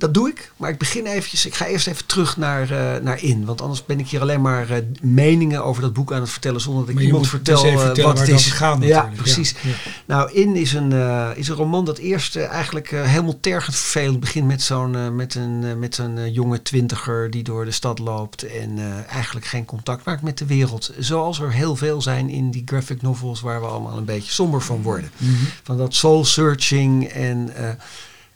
[0.00, 1.46] Dat doe ik, maar ik begin eventjes.
[1.46, 3.44] Ik ga eerst even terug naar, eh, naar in.
[3.44, 6.60] Want anders ben ik hier alleen maar eh, meningen over dat boek aan het vertellen.
[6.60, 8.04] zonder dat ik iemand moet vertel dus wat het is.
[8.04, 9.54] het over gaat ja, precies.
[9.62, 9.70] Ja.
[10.06, 10.92] Nou, In is een,
[11.36, 15.98] is een roman dat eerst eigenlijk helemaal tergend vervelend begint met zo'n met een, met
[15.98, 20.46] een jonge twintiger die door de stad loopt en eigenlijk geen contact maakt met de
[20.46, 20.92] wereld.
[20.98, 24.60] Zoals er heel veel zijn in die graphic novels waar we allemaal een beetje somber
[24.60, 25.10] van worden.
[25.16, 25.32] Mhm.
[25.62, 27.50] Van dat soul searching en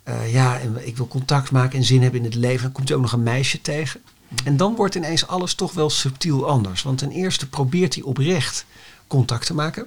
[0.05, 2.63] eh, ja, en ik wil contact maken en zin hebben in het leven.
[2.63, 4.01] Dan komt er ook nog een meisje tegen.
[4.45, 6.83] En dan wordt ineens alles toch wel subtiel anders.
[6.83, 8.65] Want ten eerste probeert hij oprecht
[9.07, 9.87] contact te maken.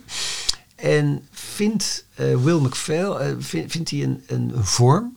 [0.75, 5.15] En vindt eh, Will McPhail vind- vindt hij een, een, een vorm.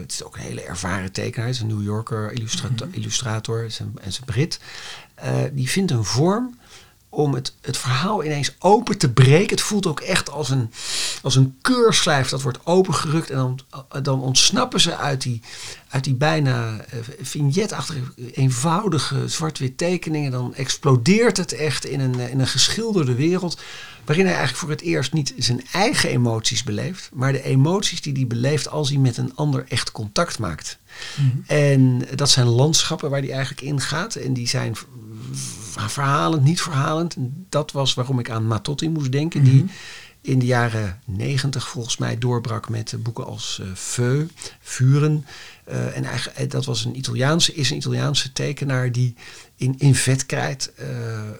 [0.00, 1.44] Het is ook een hele ervaren tekenaar.
[1.44, 4.60] Hij is een New Yorker illustrator, illustrator een, is een Brit.
[5.52, 6.58] Die vindt een vorm
[7.14, 9.56] om het, het verhaal ineens open te breken.
[9.56, 10.70] Het voelt ook echt als een,
[11.22, 13.30] als een keurslijf dat wordt opengerukt.
[13.30, 13.60] En dan,
[14.02, 15.40] dan ontsnappen ze uit die,
[15.88, 18.00] uit die bijna eh, vignetachtige,
[18.32, 20.30] eenvoudige zwart-wit tekeningen.
[20.30, 23.58] Dan explodeert het echt in een, eh, in een geschilderde wereld.
[24.04, 27.10] Waarin hij eigenlijk voor het eerst niet zijn eigen emoties beleeft.
[27.12, 30.78] Maar de emoties die hij beleeft als hij met een ander echt contact maakt.
[31.16, 31.28] Mhm.
[31.46, 34.14] En dat zijn landschappen waar hij eigenlijk in gaat.
[34.14, 34.76] En die zijn
[35.76, 37.16] verhalend, niet verhalend.
[37.16, 39.42] En dat was waarom ik aan Matotti moest denken.
[39.42, 39.50] Mhm.
[39.50, 39.66] Die
[40.24, 44.26] in de jaren negentig volgens mij doorbrak met eh, boeken als eh Feu,
[44.60, 45.26] Vuren.
[45.64, 49.14] Eh, en eigenlijk, dat was een Italiaanse, is een Italiaanse tekenaar die
[49.56, 50.72] in, in vetkrijt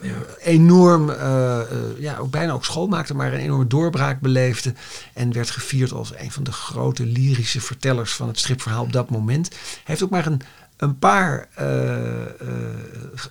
[0.01, 0.15] Ja.
[0.39, 1.11] enorm,
[1.99, 4.73] ja, ook bijna ook school maakte, maar een enorme doorbraak beleefde.
[5.13, 9.09] En werd gevierd als een van de grote lyrische vertellers van het stripverhaal op dat
[9.09, 9.49] moment.
[9.49, 10.41] Hij heeft ook maar een,
[10.77, 12.47] een paar eh,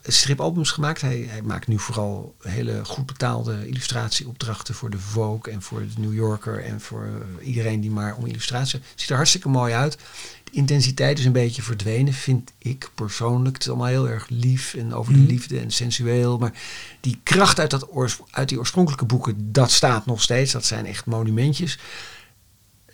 [0.03, 1.01] stripalbums gemaakt.
[1.01, 6.01] Hij, hij maakt nu vooral hele goed betaalde illustratieopdrachten voor de Vogue en voor de
[6.01, 7.09] New Yorker en voor
[7.43, 8.81] iedereen die maar om illustratie.
[8.95, 9.99] Ziet er hartstikke mooi uit.
[10.45, 13.55] De intensiteit is een beetje verdwenen, vind ik persoonlijk.
[13.55, 15.29] Het is allemaal heel erg lief en over de Mhm.
[15.29, 16.39] liefde en sensueel.
[16.39, 16.53] Maar
[17.01, 17.89] die kracht uit, dat
[18.31, 20.53] uit die oorspronkelijke boeken, dat staat nog steeds.
[20.53, 21.79] Dat zijn echt monumentjes.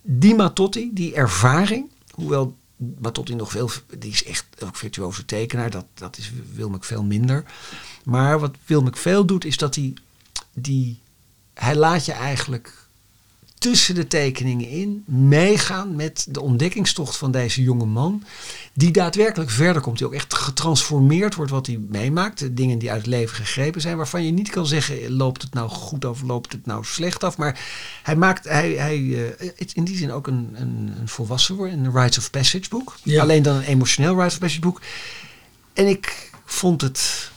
[0.03, 2.57] Die Matotti, die ervaring, hoewel
[2.99, 7.45] Matotti nog veel, die is echt ook virtuoze tekenaar, dat, dat is Wil veel minder.
[8.05, 9.95] Maar wat Wil veel doet, is dat hij,
[10.55, 11.01] die,
[11.55, 12.89] hij laat je eigenlijk
[13.61, 18.25] tussen de tekeningen in meegaan met de ontdekkingstocht van deze jonge man.
[18.73, 19.99] Die daadwerkelijk verder komt.
[19.99, 22.39] Die ook echt getransformeerd wordt wat hij meemaakt.
[22.39, 23.97] De dingen die uit het leven gegrepen zijn.
[23.97, 27.37] Waarvan je niet kan zeggen, loopt het nou goed of loopt het nou slecht af.
[27.37, 27.61] Maar
[28.03, 31.85] hij maakt hij, hij, eh, in die zin ook een, een, een volwassen worden.
[31.85, 32.97] Een Rites of Passage boek.
[33.03, 33.23] Ja.
[33.23, 34.81] Alleen dan een emotioneel Rites of Passage boek.
[35.73, 37.31] En ik vond het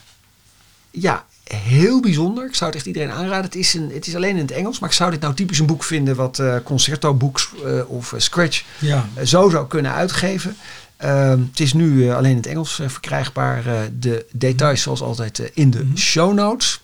[0.90, 2.46] ja, heel bijzonder.
[2.46, 3.44] Ik zou het echt iedereen aanraden.
[3.44, 4.78] Het is, een, het is alleen in het Engels.
[4.78, 8.12] Maar ik zou dit nou typisch een boek vinden wat eh concerto boeks eh, of
[8.12, 9.08] eh, Scratch Ja.
[9.24, 10.56] zo zou kunnen uitgeven.
[10.96, 13.62] Ehm, het is nu alleen in het Engels verkrijgbaar.
[13.98, 15.96] De details zoals altijd in de Mhm.
[15.96, 16.80] show notes.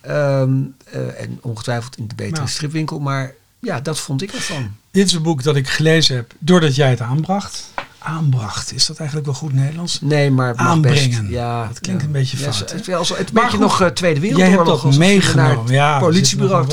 [0.00, 0.52] Ehm,
[0.84, 2.48] eh, en ongetwijfeld in de betere Nou.
[2.48, 2.98] stripwinkel.
[2.98, 4.70] Maar ja, dat vond ik ervan.
[4.90, 7.72] Dit is een boek dat ik gelezen heb doordat jij het aanbracht.
[8.02, 10.00] Aanbracht, is dat eigenlijk wel goed Nederlands?
[10.00, 11.20] Nee, maar Aanbrengen.
[11.22, 11.32] Best.
[11.32, 12.06] Ja, Dat klinkt ja.
[12.06, 12.76] een beetje Ja, fout, hè?
[12.76, 14.82] het, wel zo- het Maar beetje nog eh, Tweede Jij Wereldoorlog.
[14.82, 15.58] hebt dat meegenomen.
[15.58, 16.66] het Ja, politiebureau.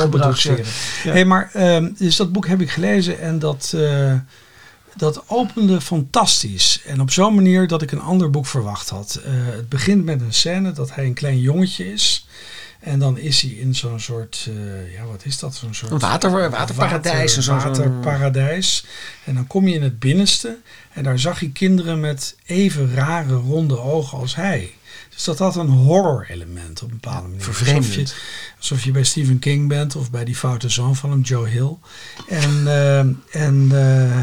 [1.03, 1.11] Ja.
[1.11, 4.13] Hey, maar ehm, dus dat boek heb ik gelezen en dat, eh,
[4.95, 6.81] dat opende fantastisch.
[6.85, 9.19] En op zo'n manier dat ik een ander boek verwacht had.
[9.25, 12.27] Eh, het begint met een scène dat hij een klein jongetje is.
[12.79, 15.55] En dan is hij in zo'n soort, eh, ja wat is dat?
[15.55, 18.85] Zo'n soort Een water- waterparadijs, Water, zo'n- zo'n- waterparadijs.
[19.23, 20.57] En dan kom je in het binnenste
[20.93, 24.71] en daar zag je kinderen met even rare ronde ogen als hij.
[25.13, 27.37] Dus dat had een horror element op een bepaalde manier.
[27.47, 28.15] Alsof je, vervreemdend.
[28.57, 31.75] alsof je bij Stephen King bent of bij die foute zoon van hem, Joe Hill.
[32.27, 32.99] En, eh,
[33.45, 34.21] en, eh,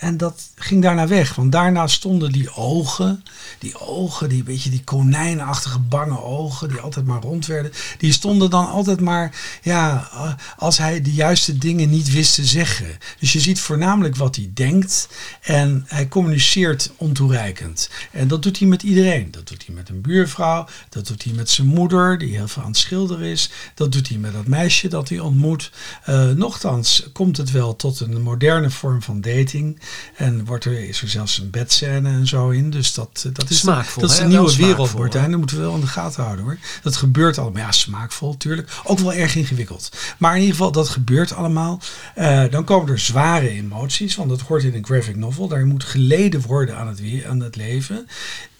[0.00, 1.34] en dat ging daarna weg.
[1.34, 3.24] Want daarna stonden die ogen,
[3.58, 7.72] die ogen, die beetje die konijnachtige bange ogen, die altijd maar rond werden.
[7.98, 12.44] Die stonden dan altijd maar, ja, eh, als hij de juiste dingen niet wist te
[12.44, 12.98] zeggen.
[13.18, 15.08] Dus je ziet voornamelijk wat hij denkt
[15.40, 17.90] en hij communiceert ontoereikend.
[18.12, 19.30] En dat doet hij met iedereen.
[19.30, 22.62] Dat doet hij met een buurvrouw, dat doet hij met zijn moeder, die heel veel
[22.62, 23.50] aan het schilderen is.
[23.74, 25.70] Dat doet hij met dat meisje dat hij ontmoet.
[26.04, 29.80] Eh, nochtans komt het wel tot een moderne vorm van dating.
[30.14, 32.70] En wordt er, is er zelfs een bedscène en zo in.
[32.70, 34.22] Dus dat, dat is, smaakvol, dat is hè?
[34.22, 35.30] een nieuwe wereld, Martijn.
[35.30, 36.58] Dat moeten we wel in de gaten houden hoor.
[36.82, 37.62] Dat gebeurt allemaal.
[37.62, 38.70] Ja, smaakvol natuurlijk.
[38.84, 39.92] Ook wel erg ingewikkeld.
[40.18, 41.80] Maar in ieder geval, dat gebeurt allemaal.
[42.14, 44.16] Eh, dan komen er zware emoties.
[44.16, 45.48] Want dat hoort in een graphic novel.
[45.48, 48.06] Daar moet geleden worden aan het, aan het leven.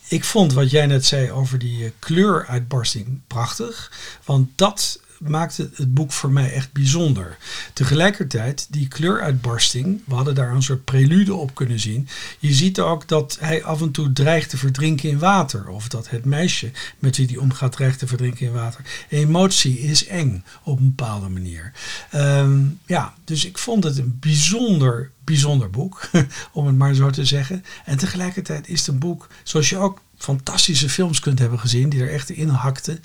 [0.09, 3.93] Ik vond wat jij net zei over die eh, kleuruitbarsting prachtig.
[4.25, 7.37] Want dat maakte het boek voor mij echt bijzonder.
[7.73, 12.09] Tegelijkertijd, die kleuruitbarsting, we hadden daar een soort prelude op kunnen zien.
[12.39, 15.69] Je ziet ook dat hij af en toe dreigt te verdrinken in water.
[15.69, 18.85] Of dat het meisje met wie hij omgaat dreigt te verdrinken in water.
[19.09, 21.73] Emotie is eng op een bepaalde manier.
[22.11, 26.11] Ehm, ja, dus ik vond het een bijzonder, bijzonder boek,
[26.53, 27.65] om het maar zo te zeggen.
[27.85, 32.01] En tegelijkertijd is het een boek, zoals je ook fantastische films kunt hebben gezien, die
[32.01, 33.03] er echt in hakten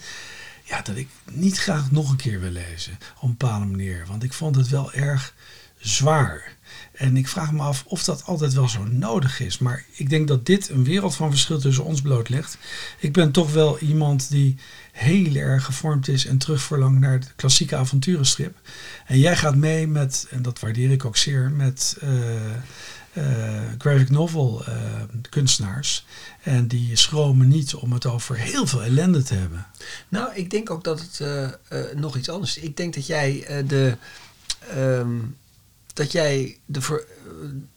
[0.65, 4.05] ja, dat ik niet graag nog een keer wil lezen op een bepaalde manier.
[4.07, 5.33] Want ik vond het wel erg
[5.77, 6.53] zwaar.
[6.93, 9.57] En ik vraag me af of dat altijd wel zo nodig is.
[9.57, 12.57] Maar ik denk dat dit een wereld van verschil tussen ons blootlegt.
[12.99, 14.57] Ik ben toch wel iemand die
[14.91, 18.57] heel erg gevormd is en terugverlangt naar de klassieke avonturenstrip.
[19.05, 22.09] En jij gaat mee met, en dat waardeer ik ook zeer, met eh,
[23.77, 24.73] graphic novel eh,
[25.29, 26.05] kunstenaars.
[26.43, 29.65] En die schromen niet om het over heel veel ellende te hebben.
[30.09, 32.63] Nou, ik denk ook dat het eh, eh, nog iets anders is.
[32.63, 33.97] Ik denk dat jij eh, de.
[34.69, 35.17] ehm,
[35.93, 37.24] dat jij de, eh,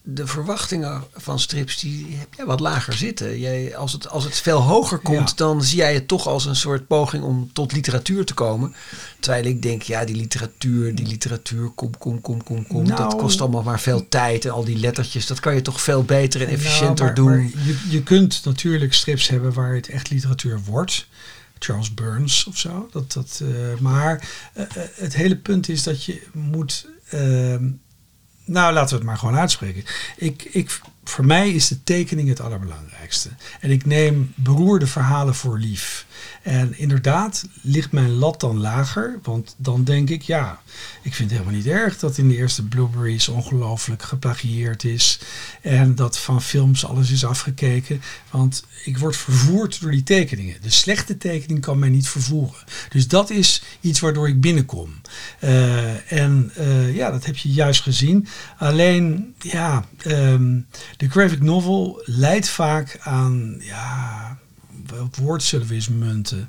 [0.02, 3.38] de verwachtingen van strips, die heb jij wat lager zitten.
[3.38, 5.35] Jij, als, het, als het veel hoger komt, Ja.
[5.37, 8.74] dan zie jij het toch als een soort poging om tot literatuur te komen.
[9.20, 12.88] Terwijl ik denk, ja, die literatuur, die literatuur, kom, kom, kom, kom, kom.
[12.88, 13.16] dat Nou.
[13.16, 15.26] kost allemaal maar veel tijd en al die lettertjes.
[15.26, 17.50] Dat kan je toch veel beter en efficiënter Nou, maar- doen.
[17.54, 21.07] maar je, je kunt natuurlijk strips hebben waar het echt literatuur wordt.
[21.61, 22.88] Charles Burns of zo.
[22.92, 26.87] Dat, dat, eh, maar eh, eh, het hele punt is dat je moet.
[27.09, 27.70] ehm,
[28.48, 29.84] nou, laten we het maar gewoon uitspreken.
[30.16, 33.29] Ik, ik, voor mij is de tekening het allerbelangrijkste.
[33.61, 36.07] En ik neem beroerde verhalen voor lief.
[36.42, 39.18] En inderdaad ligt mijn lat dan lager.
[39.23, 40.61] Want dan denk ik, ja,
[41.03, 45.21] ik vind het helemaal niet erg dat in de eerste Blueberries ongelooflijk geplagieerd is.
[45.61, 48.03] En dat van films alles is afgekeken.
[48.31, 50.57] Want ik word vervoerd door die tekeningen.
[50.62, 52.64] De slechte tekening kan mij niet vervoeren.
[52.88, 55.01] Dus dat is iets waardoor ik binnenkom.
[55.38, 58.27] Eh, en eh, ja, dat heb je juist gezien.
[58.59, 60.61] Alleen, ja, ehm,
[60.98, 64.38] de graphic novel leidt vaak aan, ja,
[64.87, 66.48] welk woord zullen we eens munten?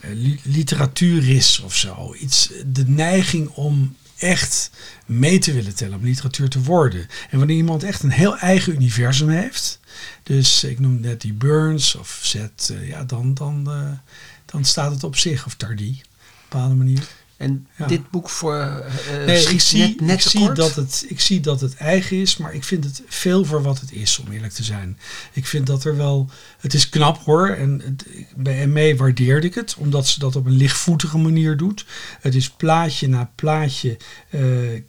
[0.00, 2.14] Eh, li- literatuuris of zo.
[2.14, 4.70] Iets, de neiging om echt
[5.06, 7.06] mee te willen tellen, om literatuur te worden.
[7.30, 9.80] En wanneer iemand echt een heel eigen universum heeft,
[10.22, 13.90] dus ik noem net die Burns of Zet, eh, ja, dan, dan, eh,
[14.44, 17.06] dan staat het op zich, of Tardy, op een bepaalde manier.
[17.36, 17.86] En Ja.
[17.86, 21.40] dit boek voor eh Nee, ik zie, net, net ik, zie dat het, ik zie
[21.40, 24.52] dat het eigen is, maar ik vind het veel voor wat het is, om eerlijk
[24.52, 24.98] te zijn.
[25.32, 26.30] Ik vind dat er wel.
[26.58, 27.48] Het is knap hoor.
[27.48, 28.04] En het,
[28.36, 31.84] bij ME waardeerde ik het, omdat ze dat op een lichtvoetige manier doet.
[32.20, 33.96] Het is plaatje na plaatje.
[34.30, 34.40] eh,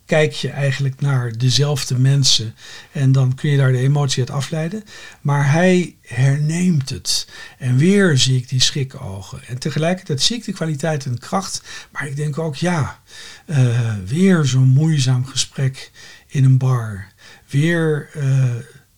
[0.05, 2.55] kijk je eigenlijk naar dezelfde mensen.
[2.91, 4.83] En dan kun je daar de emotie uit afleiden.
[5.21, 7.27] Maar hij herneemt het.
[7.57, 9.43] En weer zie ik die schrikogen.
[9.47, 11.61] En tegelijkertijd zie ik de kwaliteit en kracht.
[11.91, 12.99] Maar ik denk ook, ja,
[13.45, 15.91] eh, weer zo'n moeizaam gesprek
[16.27, 17.07] in een bar.
[17.49, 18.49] Weer eh,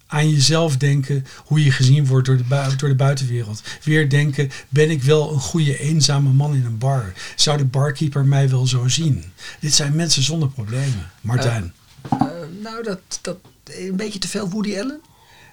[0.07, 3.61] aan jezelf denken hoe je gezien wordt door de, door de buitenwereld.
[3.83, 7.13] Weer denken, ben ik wel een goede eenzame man in een bar?
[7.35, 9.23] Zou de barkeeper mij wel zo zien?
[9.59, 11.11] Dit zijn mensen zonder problemen.
[11.21, 11.73] Martijn.
[12.09, 12.27] Eh,
[12.61, 15.01] nou, dat, dat een beetje te veel Woody Allen.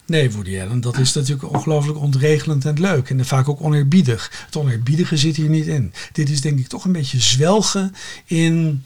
[0.06, 3.10] Nee, Woody Allen, dat is natuurlijk ongelooflijk ontregelend en leuk.
[3.10, 4.44] En vaak ook oneerbiedig.
[4.46, 5.92] Het oneerbiedige zit hier niet in.
[6.12, 8.84] Dit is denk ik toch een beetje zwelgen in...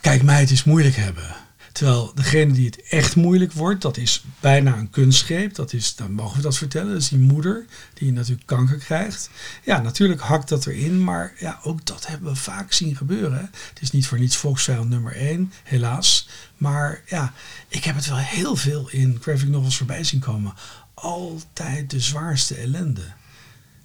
[0.00, 1.36] Kijk mij het is moeilijk hebben.
[1.72, 5.54] Terwijl degene die het echt moeilijk wordt, dat is bijna een kunstgreep.
[5.54, 9.30] Dat is, dan mogen we dat vertellen, dat is die moeder die natuurlijk kanker krijgt.
[9.64, 13.50] Ja, natuurlijk hakt dat erin, maar ja, ook dat hebben we vaak zien gebeuren.
[13.68, 16.28] Het is niet voor niets volksvijand nummer één, helaas.
[16.60, 17.32] Maar ja,
[17.68, 20.52] ik heb het wel heel veel in graphic novels voorbij zien komen.
[20.94, 23.02] Altijd de zwaarste ellende.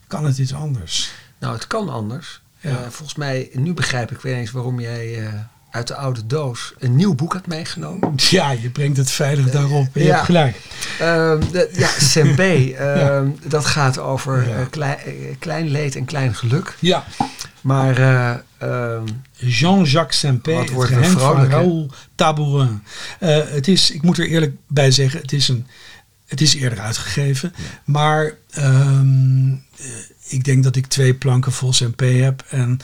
[0.08, 1.12] Kan het iets anders?
[1.40, 2.42] Nou, het kan anders.
[2.60, 2.70] Ja.
[2.70, 5.34] Eh, volgens mij, nu begrijp ik weer eens waarom jij eh,
[5.72, 8.14] uit de oude doos een nieuw boek had meegenomen.
[8.30, 9.88] Ja, je brengt het veilig daarop.
[9.94, 10.14] Je Ja.
[10.14, 10.58] hebt gelijk.
[11.00, 14.56] Ehm, de, ja, Sempé, ehm, dat gaat over Ja.
[14.56, 16.76] eh, klei- eh, klein leed en klein geluk.
[16.80, 17.04] Ja,
[17.62, 18.00] Maar
[18.66, 21.46] eh, ehm, Jean-Jacques Sempé, het wordt geheim van?
[21.46, 22.84] Raoul Tabourin.
[23.20, 25.68] Eh, het is, ik moet er eerlijk bij zeggen, het is, een,
[26.26, 27.54] het is eerder uitgegeven.
[27.86, 29.86] Maar ehm, eh,
[30.28, 32.44] ik denk dat ik twee planken vol Sempé heb.
[32.50, 32.80] En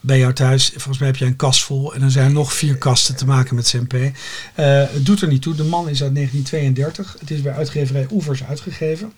[0.00, 2.52] bij jou thuis, volgens mij heb je een kast vol en dan zijn er nog
[2.52, 3.92] vier kasten te maken met CMP.
[3.92, 4.10] Uh,
[4.56, 5.54] het doet er niet toe.
[5.54, 7.16] De man is uit 1932.
[7.20, 9.12] Het is bij uitgeverij Oevers uitgegeven.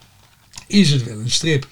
[0.69, 1.67] Is het wel een strip?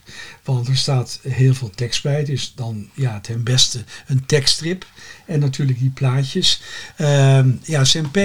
[0.45, 2.23] Want er staat heel veel tekst bij.
[2.23, 4.87] Is dan ja, ten beste een tekststrip.
[5.27, 6.61] En natuurlijk die plaatjes.
[6.99, 8.17] Uh, ja, CMP,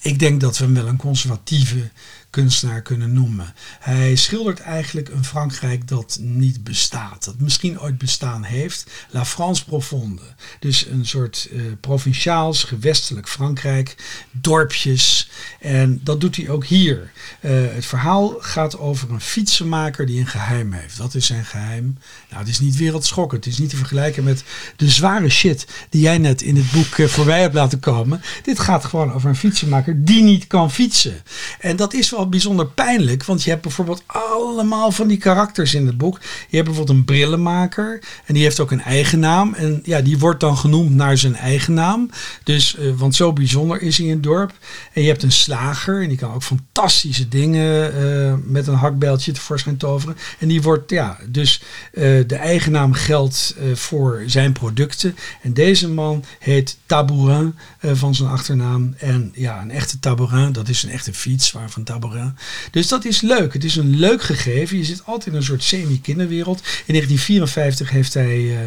[0.00, 1.90] ik denk dat we hem wel een conservatieve
[2.32, 3.54] kunstenaar kunnen noemen.
[3.80, 7.24] Hij schildert eigenlijk een Frankrijk dat niet bestaat.
[7.24, 8.90] Dat misschien ooit bestaan heeft.
[9.10, 10.22] La France profonde.
[10.58, 13.96] Dus een soort uh, provinciaals, gewestelijk Frankrijk.
[14.30, 15.30] Dorpjes.
[15.60, 17.12] En dat doet hij ook hier.
[17.40, 20.96] Uh, het verhaal gaat over een fietsenmaker die een geheim heeft.
[20.96, 21.98] Wat is zijn geheim?
[22.28, 23.44] Nou, het is niet wereldschokkend.
[23.44, 24.44] Het is niet te vergelijken met
[24.76, 28.22] de zware shit die jij net in het boek uh, voorbij hebt laten komen.
[28.42, 31.22] Dit gaat gewoon over een fietsenmaker die niet kan fietsen.
[31.60, 33.24] En dat is wel bijzonder pijnlijk.
[33.24, 36.20] Want je hebt bijvoorbeeld allemaal van die karakters in het boek.
[36.48, 38.02] Je hebt bijvoorbeeld een brillenmaker.
[38.24, 39.54] En die heeft ook een eigen naam.
[39.54, 42.10] En ja, die wordt dan genoemd naar zijn eigen naam.
[42.44, 44.52] Dus, uh, want zo bijzonder is hij in het dorp.
[44.92, 46.02] En je hebt een slager.
[46.02, 50.16] En die kan ook fantastische dingen uh, met een hakbeltje tevoorschijn toveren.
[50.38, 55.16] En die wordt, ja, dus uh, de eigen naam geldt voor zijn producten.
[55.42, 58.94] En deze man heet Tabourin van zijn achternaam.
[58.98, 62.36] En ja, een echte Tabourin, dat is een echte fiets waarvan Tabourin.
[62.70, 63.52] Dus dat is leuk.
[63.52, 64.76] Het is een leuk gegeven.
[64.76, 66.58] Je zit altijd in een soort semi-kinderwereld.
[66.58, 68.58] In 1954 heeft hij uh,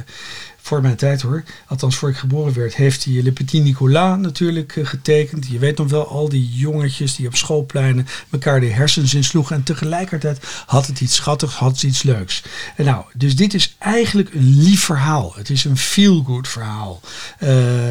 [0.66, 4.76] voor mijn tijd hoor, althans voor ik geboren werd, heeft hij Le Petit Nicolas natuurlijk
[4.76, 5.48] uh, getekend.
[5.48, 9.56] Je weet nog wel, al die jongetjes die op schoolpleinen elkaar de hersens insloegen.
[9.56, 12.44] En tegelijkertijd had het iets schattigs, had het iets leuks.
[12.76, 15.34] En nou, dus dit is eigenlijk een lief verhaal.
[15.36, 17.02] Het is een feel-good verhaal.
[17.40, 17.50] Uh,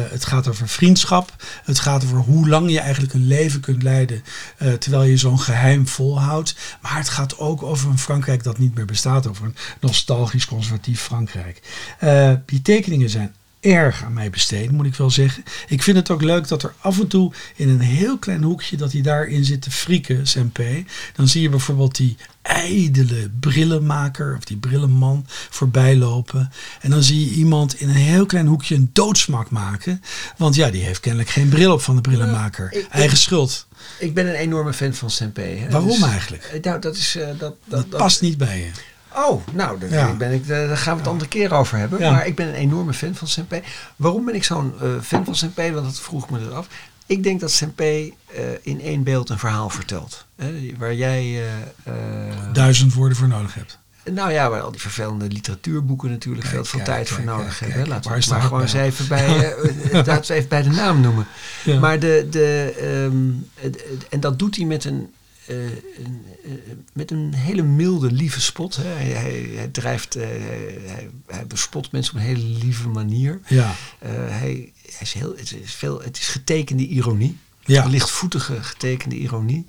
[0.09, 1.33] het gaat over vriendschap.
[1.63, 4.23] Het gaat over hoe lang je eigenlijk een leven kunt leiden
[4.61, 6.55] uh, terwijl je zo'n geheim volhoudt.
[6.81, 9.27] Maar het gaat ook over een Frankrijk dat niet meer bestaat.
[9.27, 11.61] Over een nostalgisch conservatief Frankrijk.
[12.03, 12.31] Uh,
[12.65, 15.43] tekeningen zijn erg aan mij besteed, moet ik wel zeggen.
[15.67, 18.77] Ik vind het ook leuk dat er af en toe in een heel klein hoekje
[18.77, 20.59] dat hij daarin zit te frieken, SMP.
[21.15, 26.51] Dan zie je bijvoorbeeld die ijdele brillenmaker of die brillenman voorbij lopen.
[26.81, 30.01] En dan zie je iemand in een heel klein hoekje een doodsmak maken.
[30.37, 32.73] Want ja, die heeft kennelijk geen bril op van de brillenmaker.
[32.73, 33.67] Ik, Eigen ik, schuld.
[33.99, 35.67] Ik ben een enorme fan van Sempé.
[35.69, 36.59] Waarom dus, eigenlijk?
[36.61, 38.69] Nou, dat, is, uh, dat, dat, dat, dat, past niet bij je.
[39.15, 40.13] Oh, nou, daar, ja.
[40.13, 41.11] ben ik, daar gaan we het ja.
[41.11, 41.99] andere keer over hebben.
[41.99, 42.11] Ja.
[42.11, 43.61] Maar ik ben een enorme fan van Sempé.
[43.95, 45.71] Waarom ben ik zo'n uh, fan van Sempé?
[45.71, 46.67] Want dat vroeg me eraf.
[47.05, 48.09] Ik denk dat Sempé uh,
[48.61, 50.25] in één beeld een verhaal vertelt.
[50.35, 51.43] Hè, waar jij...
[51.87, 51.93] Uh,
[52.53, 53.79] Duizend woorden voor nodig hebt.
[54.11, 57.35] Nou ja, waar al die vervelende literatuurboeken natuurlijk kijk, veel, veel kijk, tijd kijk, voor
[57.35, 57.87] nodig hebben.
[57.87, 59.55] Laten we het maar gewoon eens even bij,
[59.91, 61.27] laten we even bij de naam noemen.
[61.79, 62.73] Maar de, de,
[63.11, 63.49] um,
[64.09, 65.13] en dat doet hij met een
[65.47, 65.63] uh,
[66.05, 66.51] een, uh,
[66.93, 68.75] met een hele milde, lieve spot.
[68.75, 68.83] Hè.
[68.83, 73.39] Hij, hij, hij drijft, uh, hij, hij, bespot mensen op een hele lieve manier.
[73.47, 73.73] Ja.
[73.99, 77.37] hij, hij is heel, het, is veel, het is getekende ironie.
[77.65, 77.85] Ja.
[77.85, 79.65] Lichtvoetige getekende ironie.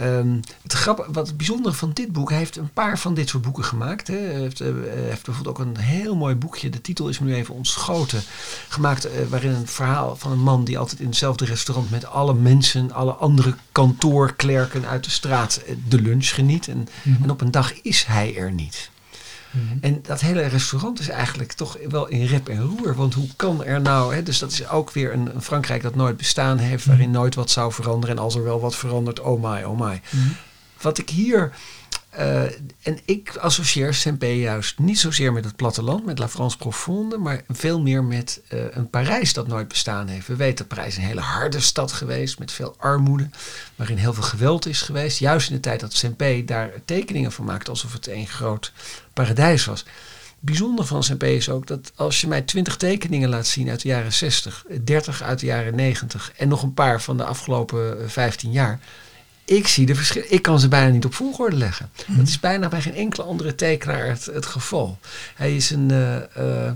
[0.00, 3.28] Um, het grappige, wat het bijzondere van dit boek, hij heeft een paar van dit
[3.28, 4.06] soort boeken gemaakt.
[4.06, 4.16] Hè.
[4.16, 7.34] Hij heeft, uh, heeft bijvoorbeeld ook een heel mooi boekje, de titel is me nu
[7.34, 8.22] even ontschoten,
[8.68, 12.34] gemaakt uh, waarin een verhaal van een man die altijd in hetzelfde restaurant met alle
[12.34, 16.68] mensen, alle andere kantoorklerken uit de straat uh, de lunch geniet.
[16.68, 17.22] En, mm-hmm.
[17.22, 18.90] en op een dag is hij er niet.
[19.50, 19.78] Mm-hmm.
[19.80, 22.94] En dat hele restaurant is eigenlijk toch wel in rep en roer.
[22.94, 24.14] Want hoe kan er nou...
[24.14, 26.86] Hè, dus dat is ook weer een, een, Frankrijk dat nooit bestaan heeft...
[26.86, 26.92] Mm-hmm.
[26.98, 28.16] waarin nooit wat zou veranderen.
[28.16, 30.00] En als er wel wat verandert, oh my, oh my.
[30.10, 30.36] Mm-hmm.
[30.80, 31.52] Wat ik hier...
[32.18, 32.42] Uh,
[32.82, 37.42] en ik associeer Saint-Pé juist niet zozeer met het platteland, met La France Profonde, maar
[37.48, 40.26] veel meer met uh, een Parijs dat nooit bestaan heeft.
[40.26, 43.28] We weten dat Parijs een hele harde stad geweest, met veel armoede,
[43.74, 45.18] waarin heel veel geweld is geweest.
[45.18, 48.72] Juist in de tijd dat Saint-Pé daar tekeningen van maakte, alsof het een groot
[49.12, 49.84] paradijs was.
[50.40, 53.88] Bijzonder van Saint-Pé is ook dat als je mij 20 tekeningen laat zien uit de
[53.88, 58.52] jaren 60, 30 uit de jaren 90 en nog een paar van de afgelopen 15
[58.52, 58.80] jaar
[59.46, 60.32] ik zie de verschillen.
[60.32, 61.90] Ik kan ze bijna niet op volgorde leggen.
[62.06, 62.16] Mm.
[62.16, 64.98] Dat is bijna bij geen enkele andere tekenaar het, het geval.
[65.34, 65.90] Hij is een.
[65.92, 66.70] Uh, uh,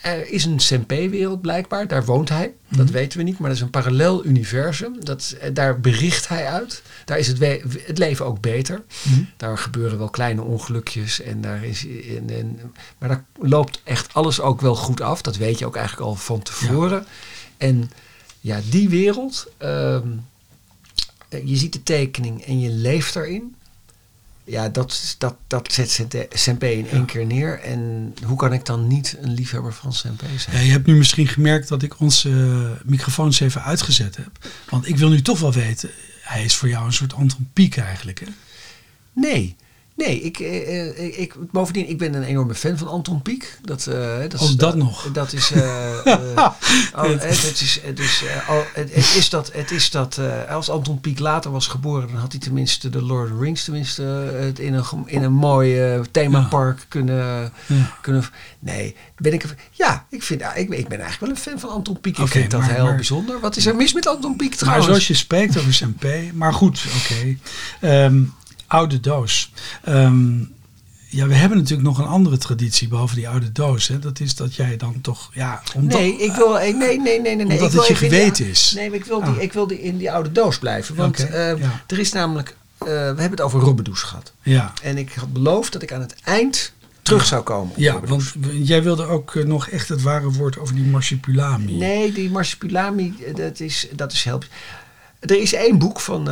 [0.00, 2.54] er is een CMP-wereld blijkbaar, daar woont hij.
[2.68, 2.76] Mm.
[2.76, 5.04] Dat weten we niet, maar dat is een parallel universum.
[5.04, 6.82] Dat, daar bericht hij uit.
[7.04, 7.38] Daar is het,
[7.86, 8.82] het leven ook beter.
[9.02, 9.28] Mm.
[9.36, 11.20] Daar gebeuren wel kleine ongelukjes.
[11.20, 12.60] En daar is, en, en,
[12.98, 15.22] maar daar loopt echt alles ook wel goed af.
[15.22, 16.98] Dat weet je ook eigenlijk al van tevoren.
[16.98, 17.06] Ja.
[17.56, 17.90] En
[18.40, 19.46] ja, die wereld.
[19.62, 19.98] Uh,
[21.44, 23.54] je ziet de tekening en je leeft erin.
[24.44, 27.04] Ja, dat, dat, dat zet Sempe in één ja.
[27.04, 27.60] keer neer.
[27.60, 30.56] En hoe kan ik dan niet een liefhebber van Sempe zijn?
[30.56, 34.48] Ja, je hebt nu misschien gemerkt dat ik onze uh, microfoons even uitgezet heb.
[34.68, 37.76] Want ik wil nu toch wel weten, hij is voor jou een soort Anton Pieck
[37.76, 38.26] eigenlijk, hè?
[39.12, 39.56] Nee,
[39.96, 43.58] Nee, ik, eh, eh, ik, bovendien, ik ben een enorme fan van Anton Pieck.
[43.62, 45.12] Dat, eh, dat, is, dat, nog.
[45.12, 45.62] Dat is, uh,
[46.06, 46.52] oh,
[47.02, 48.22] het, het, is, het, is,
[48.74, 50.20] het, is dat, het is dat
[50.50, 53.64] als Anton Pieck later was geboren, dan had hij tenminste de Lord of the Rings
[53.64, 57.96] tenminste het in een, in een mooi themapark kunnen, ja.
[58.00, 58.24] kunnen.
[58.58, 59.44] Nee, ben ik.
[59.70, 62.18] Ja, ik, vind, ik, ik ben eigenlijk wel een fan van Anton Pieck.
[62.18, 63.40] Ik vind dat heel bijzonder.
[63.40, 64.86] Wat is er mis met Anton Pieck trouwens?
[64.86, 66.06] Maar zoals je spreekt over zijn P.
[66.32, 67.36] Maar goed, oké.
[67.80, 68.22] Ehm,
[68.66, 69.52] oude doos.
[69.82, 70.38] Ehm,
[71.14, 73.88] ja, we hebben natuurlijk nog een andere traditie behalve die oude doos.
[73.88, 73.98] Hè?
[73.98, 75.62] Dat is dat jij dan toch, ja...
[75.74, 77.46] Omdat, nee, ik wil, nee, nee, nee, nee, nee.
[77.46, 78.72] Omdat het je geweten is.
[78.76, 79.42] Nee, ik wil, die, ah.
[79.42, 80.94] ik wil die in die oude doos blijven.
[80.94, 84.32] Want ehm, er is namelijk, uh, we hebben het over Robbedoes gehad.
[84.42, 84.72] Ja.
[84.82, 87.72] En ik had beloofd dat ik aan het eind terug zou komen.
[87.76, 91.76] Ja, want jij wilde ook eh, nog echt het ware woord over die marsupilami.
[91.76, 94.46] Nee, die marsupilami, eh, dat is, dat is help.
[95.20, 96.28] Er is één boek van...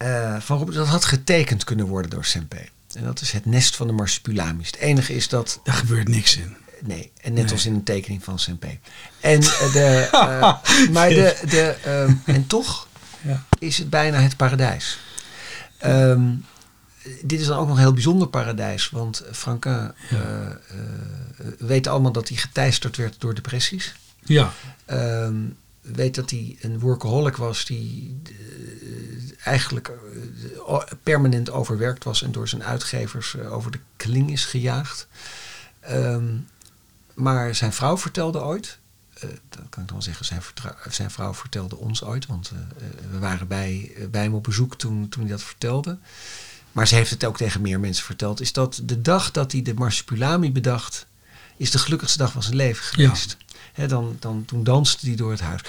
[0.00, 2.68] Ehm, uh, van Robert, dat had getekend kunnen worden door Sempe.
[2.94, 4.64] En dat is het nest van de marsupilami.
[4.64, 5.60] Het enige is dat...
[5.64, 6.56] Daar gebeurt niks in.
[6.80, 8.78] Nee, en net als in een tekening van Sempe.
[9.20, 12.88] En, uh, de, uh, maar de, de, uh, en toch
[13.20, 13.44] ja.
[13.58, 14.98] is het bijna het paradijs.
[15.84, 16.44] Um,
[17.22, 18.90] dit is dan ook nog een heel bijzonder paradijs.
[18.90, 20.58] Want Franka ja.
[21.58, 23.94] weet allemaal dat hij geteisterd werd door depressies.
[24.24, 24.52] Ja.
[24.90, 28.20] Um, weet dat hij een workaholic was die
[29.44, 29.88] eigenlijk
[30.68, 35.06] eh, permanent overwerkt was en door zijn uitgevers eh, over de kling is gejaagd.
[35.80, 36.36] Ehm,
[37.14, 38.78] maar zijn vrouw vertelde ooit,
[39.24, 40.42] uh, dat kan ik dan wel zeggen, zijn,
[40.90, 42.52] zijn, vrouw vertelde ons ooit, want
[43.10, 45.98] we waren bij, bij hem op bezoek toen, toen hij dat vertelde.
[46.72, 49.62] Maar ze heeft het ook tegen meer mensen verteld, is dat de dag dat hij
[49.62, 51.06] de marsupilami bedacht,
[51.56, 53.36] is de gelukkigste dag van zijn leven geweest.
[53.74, 53.86] Ja.
[53.86, 55.62] dan, dan, toen danste hij door het huis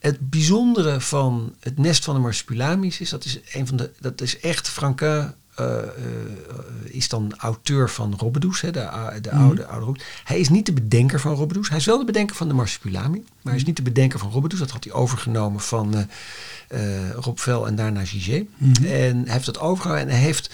[0.00, 4.20] het bijzondere van het nest van de marsupilami's is dat is een van de dat
[4.20, 5.82] is echt Franquin uh, uh,
[6.84, 9.40] is dan auteur van Robbedoes, hè, de, de mm.
[9.40, 11.68] oude, oude Hij is niet de bedenker van Robbedoes.
[11.68, 13.66] Hij is wel de bedenker van de marsupilami, maar hij is mhm.
[13.66, 14.58] niet de bedenker van Robbedoes.
[14.58, 16.06] Dat had hij overgenomen van
[16.68, 18.46] uh, Rob Vel en daarna Gigé.
[18.56, 20.50] Mm En hij heeft dat overgenomen en hij heeft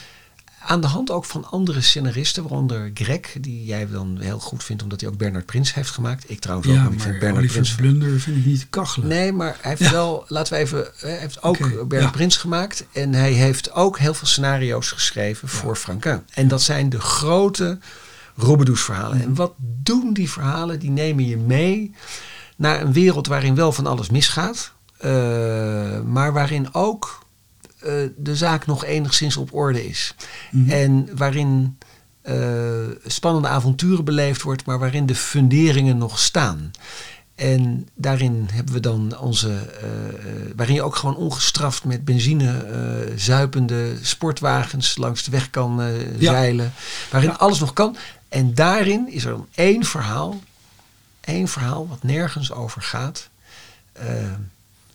[0.66, 4.82] aan de hand ook van andere scenaristen, waaronder Greg, die jij dan heel goed vindt,
[4.82, 6.30] omdat hij ook Bernard Prins heeft gemaakt.
[6.30, 7.74] Ik trouwens ook, ik vind Bernard Prins.
[7.74, 9.08] Blunder vind ik niet kachelen.
[9.08, 12.10] Nee, maar hij heeft wel, laten we even, hij heeft ook Bernard ja.
[12.10, 16.22] Prins gemaakt en hij heeft ook heel veel scenario's geschreven voor Franquin.
[16.32, 17.78] En dat zijn de grote
[18.36, 19.22] Robbedoes verhalen.
[19.22, 20.78] En wat doen die verhalen?
[20.78, 21.94] Die nemen je mee
[22.56, 25.10] naar een wereld waarin wel van alles misgaat, uh,
[26.00, 27.25] maar waarin ook
[27.86, 30.14] uh, de zaak nog enigszins op orde is.
[30.50, 30.70] Mhm.
[30.70, 31.78] En waarin
[32.22, 32.34] uh,
[33.06, 36.70] spannende avonturen beleefd wordt, maar waarin de funderingen nog staan.
[37.34, 42.64] En daarin hebben we dan onze, uh, waarin je ook gewoon ongestraft met benzine
[43.16, 45.82] zuipende sportwagens langs de weg kan
[46.18, 46.72] zeilen.
[47.10, 47.96] Waarin alles nog kan.
[48.28, 50.40] En daarin is er dan één verhaal,
[51.20, 53.28] één verhaal wat nergens over gaat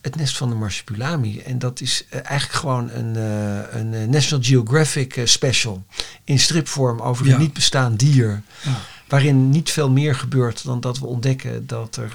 [0.02, 1.40] het nest van de marsupilami.
[1.40, 5.84] En dat is uh, eigenlijk gewoon een, uh, een uh, National Geographic special
[6.24, 8.42] in stripvorm over een niet bestaand dier.
[8.64, 8.78] Ja.
[9.08, 12.12] Waarin niet veel meer gebeurt dan dat we ontdekken dat er,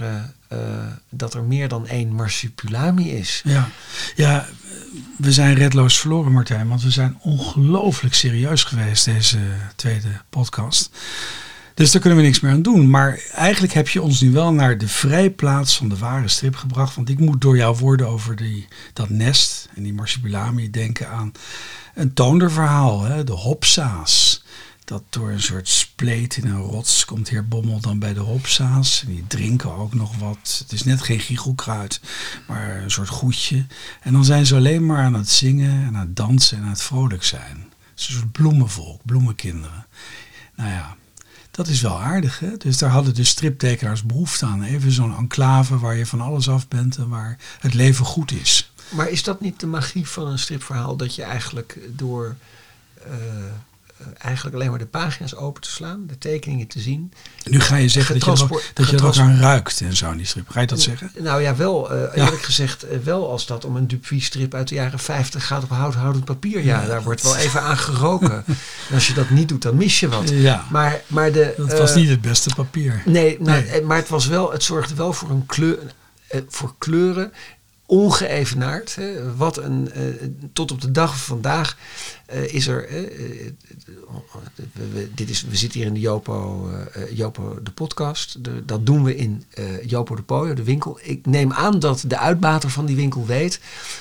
[1.09, 3.41] dat er meer dan één marsupilami is.
[3.45, 3.69] Ja,
[4.15, 4.47] ja
[5.17, 9.39] we zijn redloos verloren Martijn, want we zijn ongelooflijk serieus geweest deze
[9.75, 10.91] tweede podcast.
[11.77, 12.91] Dus daar kunnen we niks meer aan doen.
[12.91, 16.95] Maar eigenlijk heb je ons nu wel naar de vrijplaats van de ware strip gebracht.
[16.95, 21.33] Want ik moet door jouw woorden over die, dat nest en die marsupilami denken aan
[21.95, 23.03] een toonderverhaal.
[23.03, 23.25] Hè?
[23.25, 24.45] De hopsa's.
[24.85, 29.03] Dat door een soort spleet in een rots komt heer Bommel dan bij de hopsa's.
[29.07, 30.57] En die drinken ook nog wat.
[30.63, 32.01] Het is net geen giechelkruid,
[32.47, 33.67] maar een soort goedje.
[34.01, 36.71] En dan zijn ze alleen maar aan het zingen en aan het dansen en aan
[36.71, 37.67] het vrolijk zijn.
[37.91, 39.87] Het is een soort bloemenvolk, bloemenkinderen.
[40.55, 40.97] Nou ja,
[41.57, 42.39] dat is wel aardig.
[42.39, 42.57] Hè?
[42.57, 44.63] Dus daar hadden de striptekenaars behoefte aan.
[44.63, 48.73] Even zo'n enclave waar je van alles af bent en waar het leven goed is.
[48.89, 50.97] Maar is dat niet de magie van een stripverhaal?
[50.97, 52.37] Dat je eigenlijk door
[53.05, 53.13] eh,
[54.19, 57.13] eigenlijk alleen maar de pagina's open te slaan, de tekeningen te zien.
[57.45, 59.97] nu ga je zeggen dat je, er ook, dat je er ook aan ruikt en
[59.97, 60.49] zo in die strip.
[60.49, 61.11] Ga je dat zeggen?
[61.19, 61.95] Nou ja, wel.
[61.95, 65.47] Uh, eerlijk gezegd, uh, wel als dat om een Dupuis strip uit de jaren 50
[65.47, 66.65] gaat op houthoudend papier.
[66.65, 68.45] Ja, ja daar wordt wel even aan geroken.
[68.89, 70.29] en als je dat niet doet, dan mis je wat.
[70.29, 70.65] Ja.
[70.71, 73.03] Maar, maar de, dat was niet het beste papier.
[73.05, 75.79] Nee, nou, nee, maar het was wel, het zorgde wel voor een kleur,
[76.49, 77.33] voor kleuren
[77.87, 78.95] ongeëvenaard.
[78.95, 79.37] Hè.
[79.37, 81.77] Wat een, uh, tot op de dag van vandaag
[82.35, 82.89] uh, is er.
[84.93, 86.71] We, dit is, we zitten hier in de Jopo,
[87.13, 88.39] Jopo de podcast.
[88.65, 89.45] Dat doen we in
[89.87, 90.99] Jopo de Pojo, de winkel.
[91.03, 93.61] Ik neem aan dat de uitbater van die winkel weet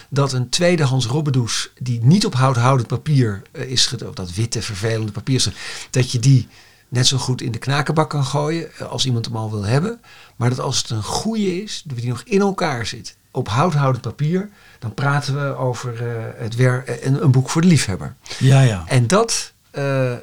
[0.09, 5.53] dat een tweedehands robbedoes die niet op houthoudend papier is, of dat witte vervelende papier,
[5.89, 6.47] dat je die
[6.87, 10.01] net zo goed in de knakenbak kan gooien als iemand hem al wil hebben.
[10.35, 14.49] Maar dat als het een goede is, die nog in elkaar zit op houthoudend papier,
[14.79, 18.15] dan praten we over uh, het wer een, eh, een, boek voor de liefhebber.
[18.39, 18.83] Ja, ja.
[18.87, 20.13] En dat, uh,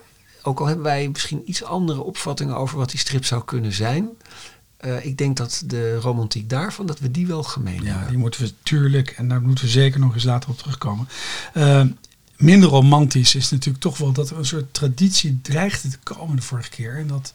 [0.42, 4.08] ook al hebben wij misschien iets andere opvattingen over wat die strip zou kunnen zijn.
[4.80, 8.08] Uh, ik denk dat de romantiek daarvan, dat we die wel gemeen ja, hebben.
[8.08, 11.08] die moeten we tuurlijk, en daar moeten we zeker nog eens later op terugkomen.
[12.36, 16.42] minder romantisch is natuurlijk toch wel dat er een soort traditie dreigde te komen de
[16.42, 16.96] vorige keer.
[16.96, 17.32] En dat,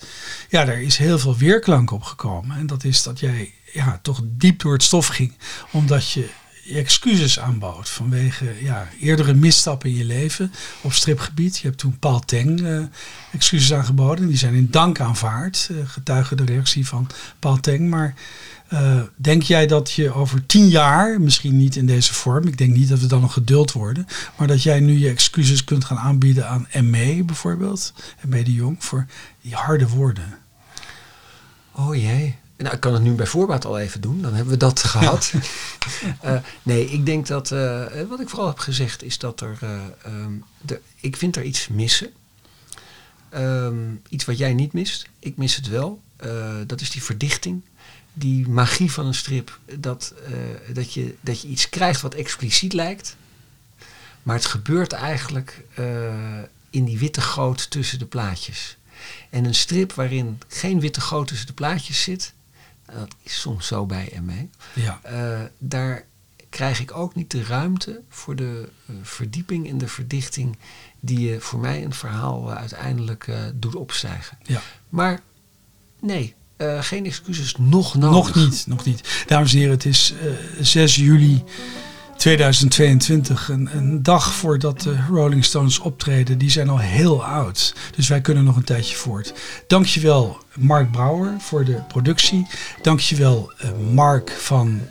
[0.50, 2.58] ja, daar is heel veel weerklank op gekomen.
[2.58, 5.34] En dat is dat jij ja, toch diep door het stof ging.
[5.72, 6.30] Omdat je
[6.68, 10.52] je excuses aanbood vanwege ja, eerdere misstappen in je leven
[10.82, 11.58] op stripgebied.
[11.58, 12.84] Je hebt toen Paul Teng uh,
[13.32, 14.28] excuses aangeboden.
[14.28, 17.10] Die zijn in dank aanvaard, uh, getuige de reactie van
[17.40, 17.90] Paul Teng.
[17.90, 18.14] Maar
[18.74, 22.76] uh, denk jij dat je over tien jaar, misschien niet in deze vorm, ik denk
[22.76, 24.08] niet dat we dan nog geduld worden,
[24.38, 27.94] maar dat jij nu je excuses kunt gaan aanbieden aan ME bijvoorbeeld,
[28.26, 29.06] ME de Jong, voor
[29.42, 30.38] die harde woorden?
[31.72, 32.36] Oh jee.
[32.58, 35.34] Nou, ik kan het nu bij voorbaat al even doen, dan hebben we dat gehad.
[36.26, 39.82] uh, nee, ik denk dat, uh, wat ik vooral heb gezegd, is dat er, uh,
[40.06, 42.10] um, de, ik vind er iets missen.
[43.36, 46.02] Um, iets wat jij niet mist, ik mis het wel.
[46.66, 47.62] dat is die verdichting,
[48.14, 49.60] die magie van een strip.
[49.80, 50.14] Dat,
[50.74, 53.16] dat, je, dat je iets krijgt wat expliciet lijkt,
[54.24, 55.64] maar het gebeurt eigenlijk
[56.70, 58.78] in die witte goot tussen de plaatjes.
[59.30, 62.34] En een strip waarin geen witte goot tussen de plaatjes zit,
[62.94, 64.48] dat is soms zo bij ME.
[64.74, 65.00] Ja.
[65.06, 66.06] Uh, daar
[66.50, 70.58] krijg ik ook niet de ruimte voor de uh, verdieping en de verdichting
[71.00, 74.38] die je voor mij een verhaal uh, uiteindelijk doet opstijgen.
[74.44, 74.62] Ja.
[74.90, 75.20] Maar
[76.00, 76.36] nee,
[76.80, 78.36] geen excuses nog nodig.
[78.36, 79.24] Nog niet, nog niet.
[79.28, 80.14] Dames en heren, het is
[80.60, 81.44] 6 juli
[82.18, 87.76] 2022, een, een, dag voordat de Rolling Stones optreden, die zijn al heel oud.
[87.96, 89.34] Dus wij kunnen nog een tijdje voort.
[89.68, 92.48] Dankjewel Mark Brouwer voor de productie.
[92.82, 94.82] Dankjewel uh, Mark van,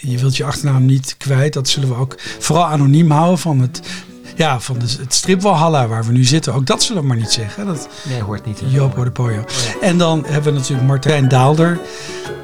[0.00, 3.80] je wilt je achternaam niet kwijt, dat zullen we ook vooral anoniem houden van het
[4.34, 6.54] ja, van de, het stripwalhalla waar we nu zitten.
[6.54, 7.66] Ook dat zullen we maar niet zeggen.
[7.66, 8.62] Dat, nee, hoort niet.
[8.66, 9.44] Joop de Pojo.
[9.80, 11.80] En dan hebben we natuurlijk Martijn Daalder.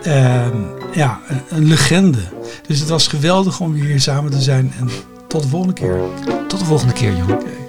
[0.07, 0.47] Uh,
[0.93, 2.23] ja, een, een, legende.
[2.67, 4.73] Dus het was geweldig om hier samen te zijn.
[4.79, 4.91] En
[5.29, 6.01] tot de volgende keer.
[6.49, 7.60] Tot de volgende keer, jongen.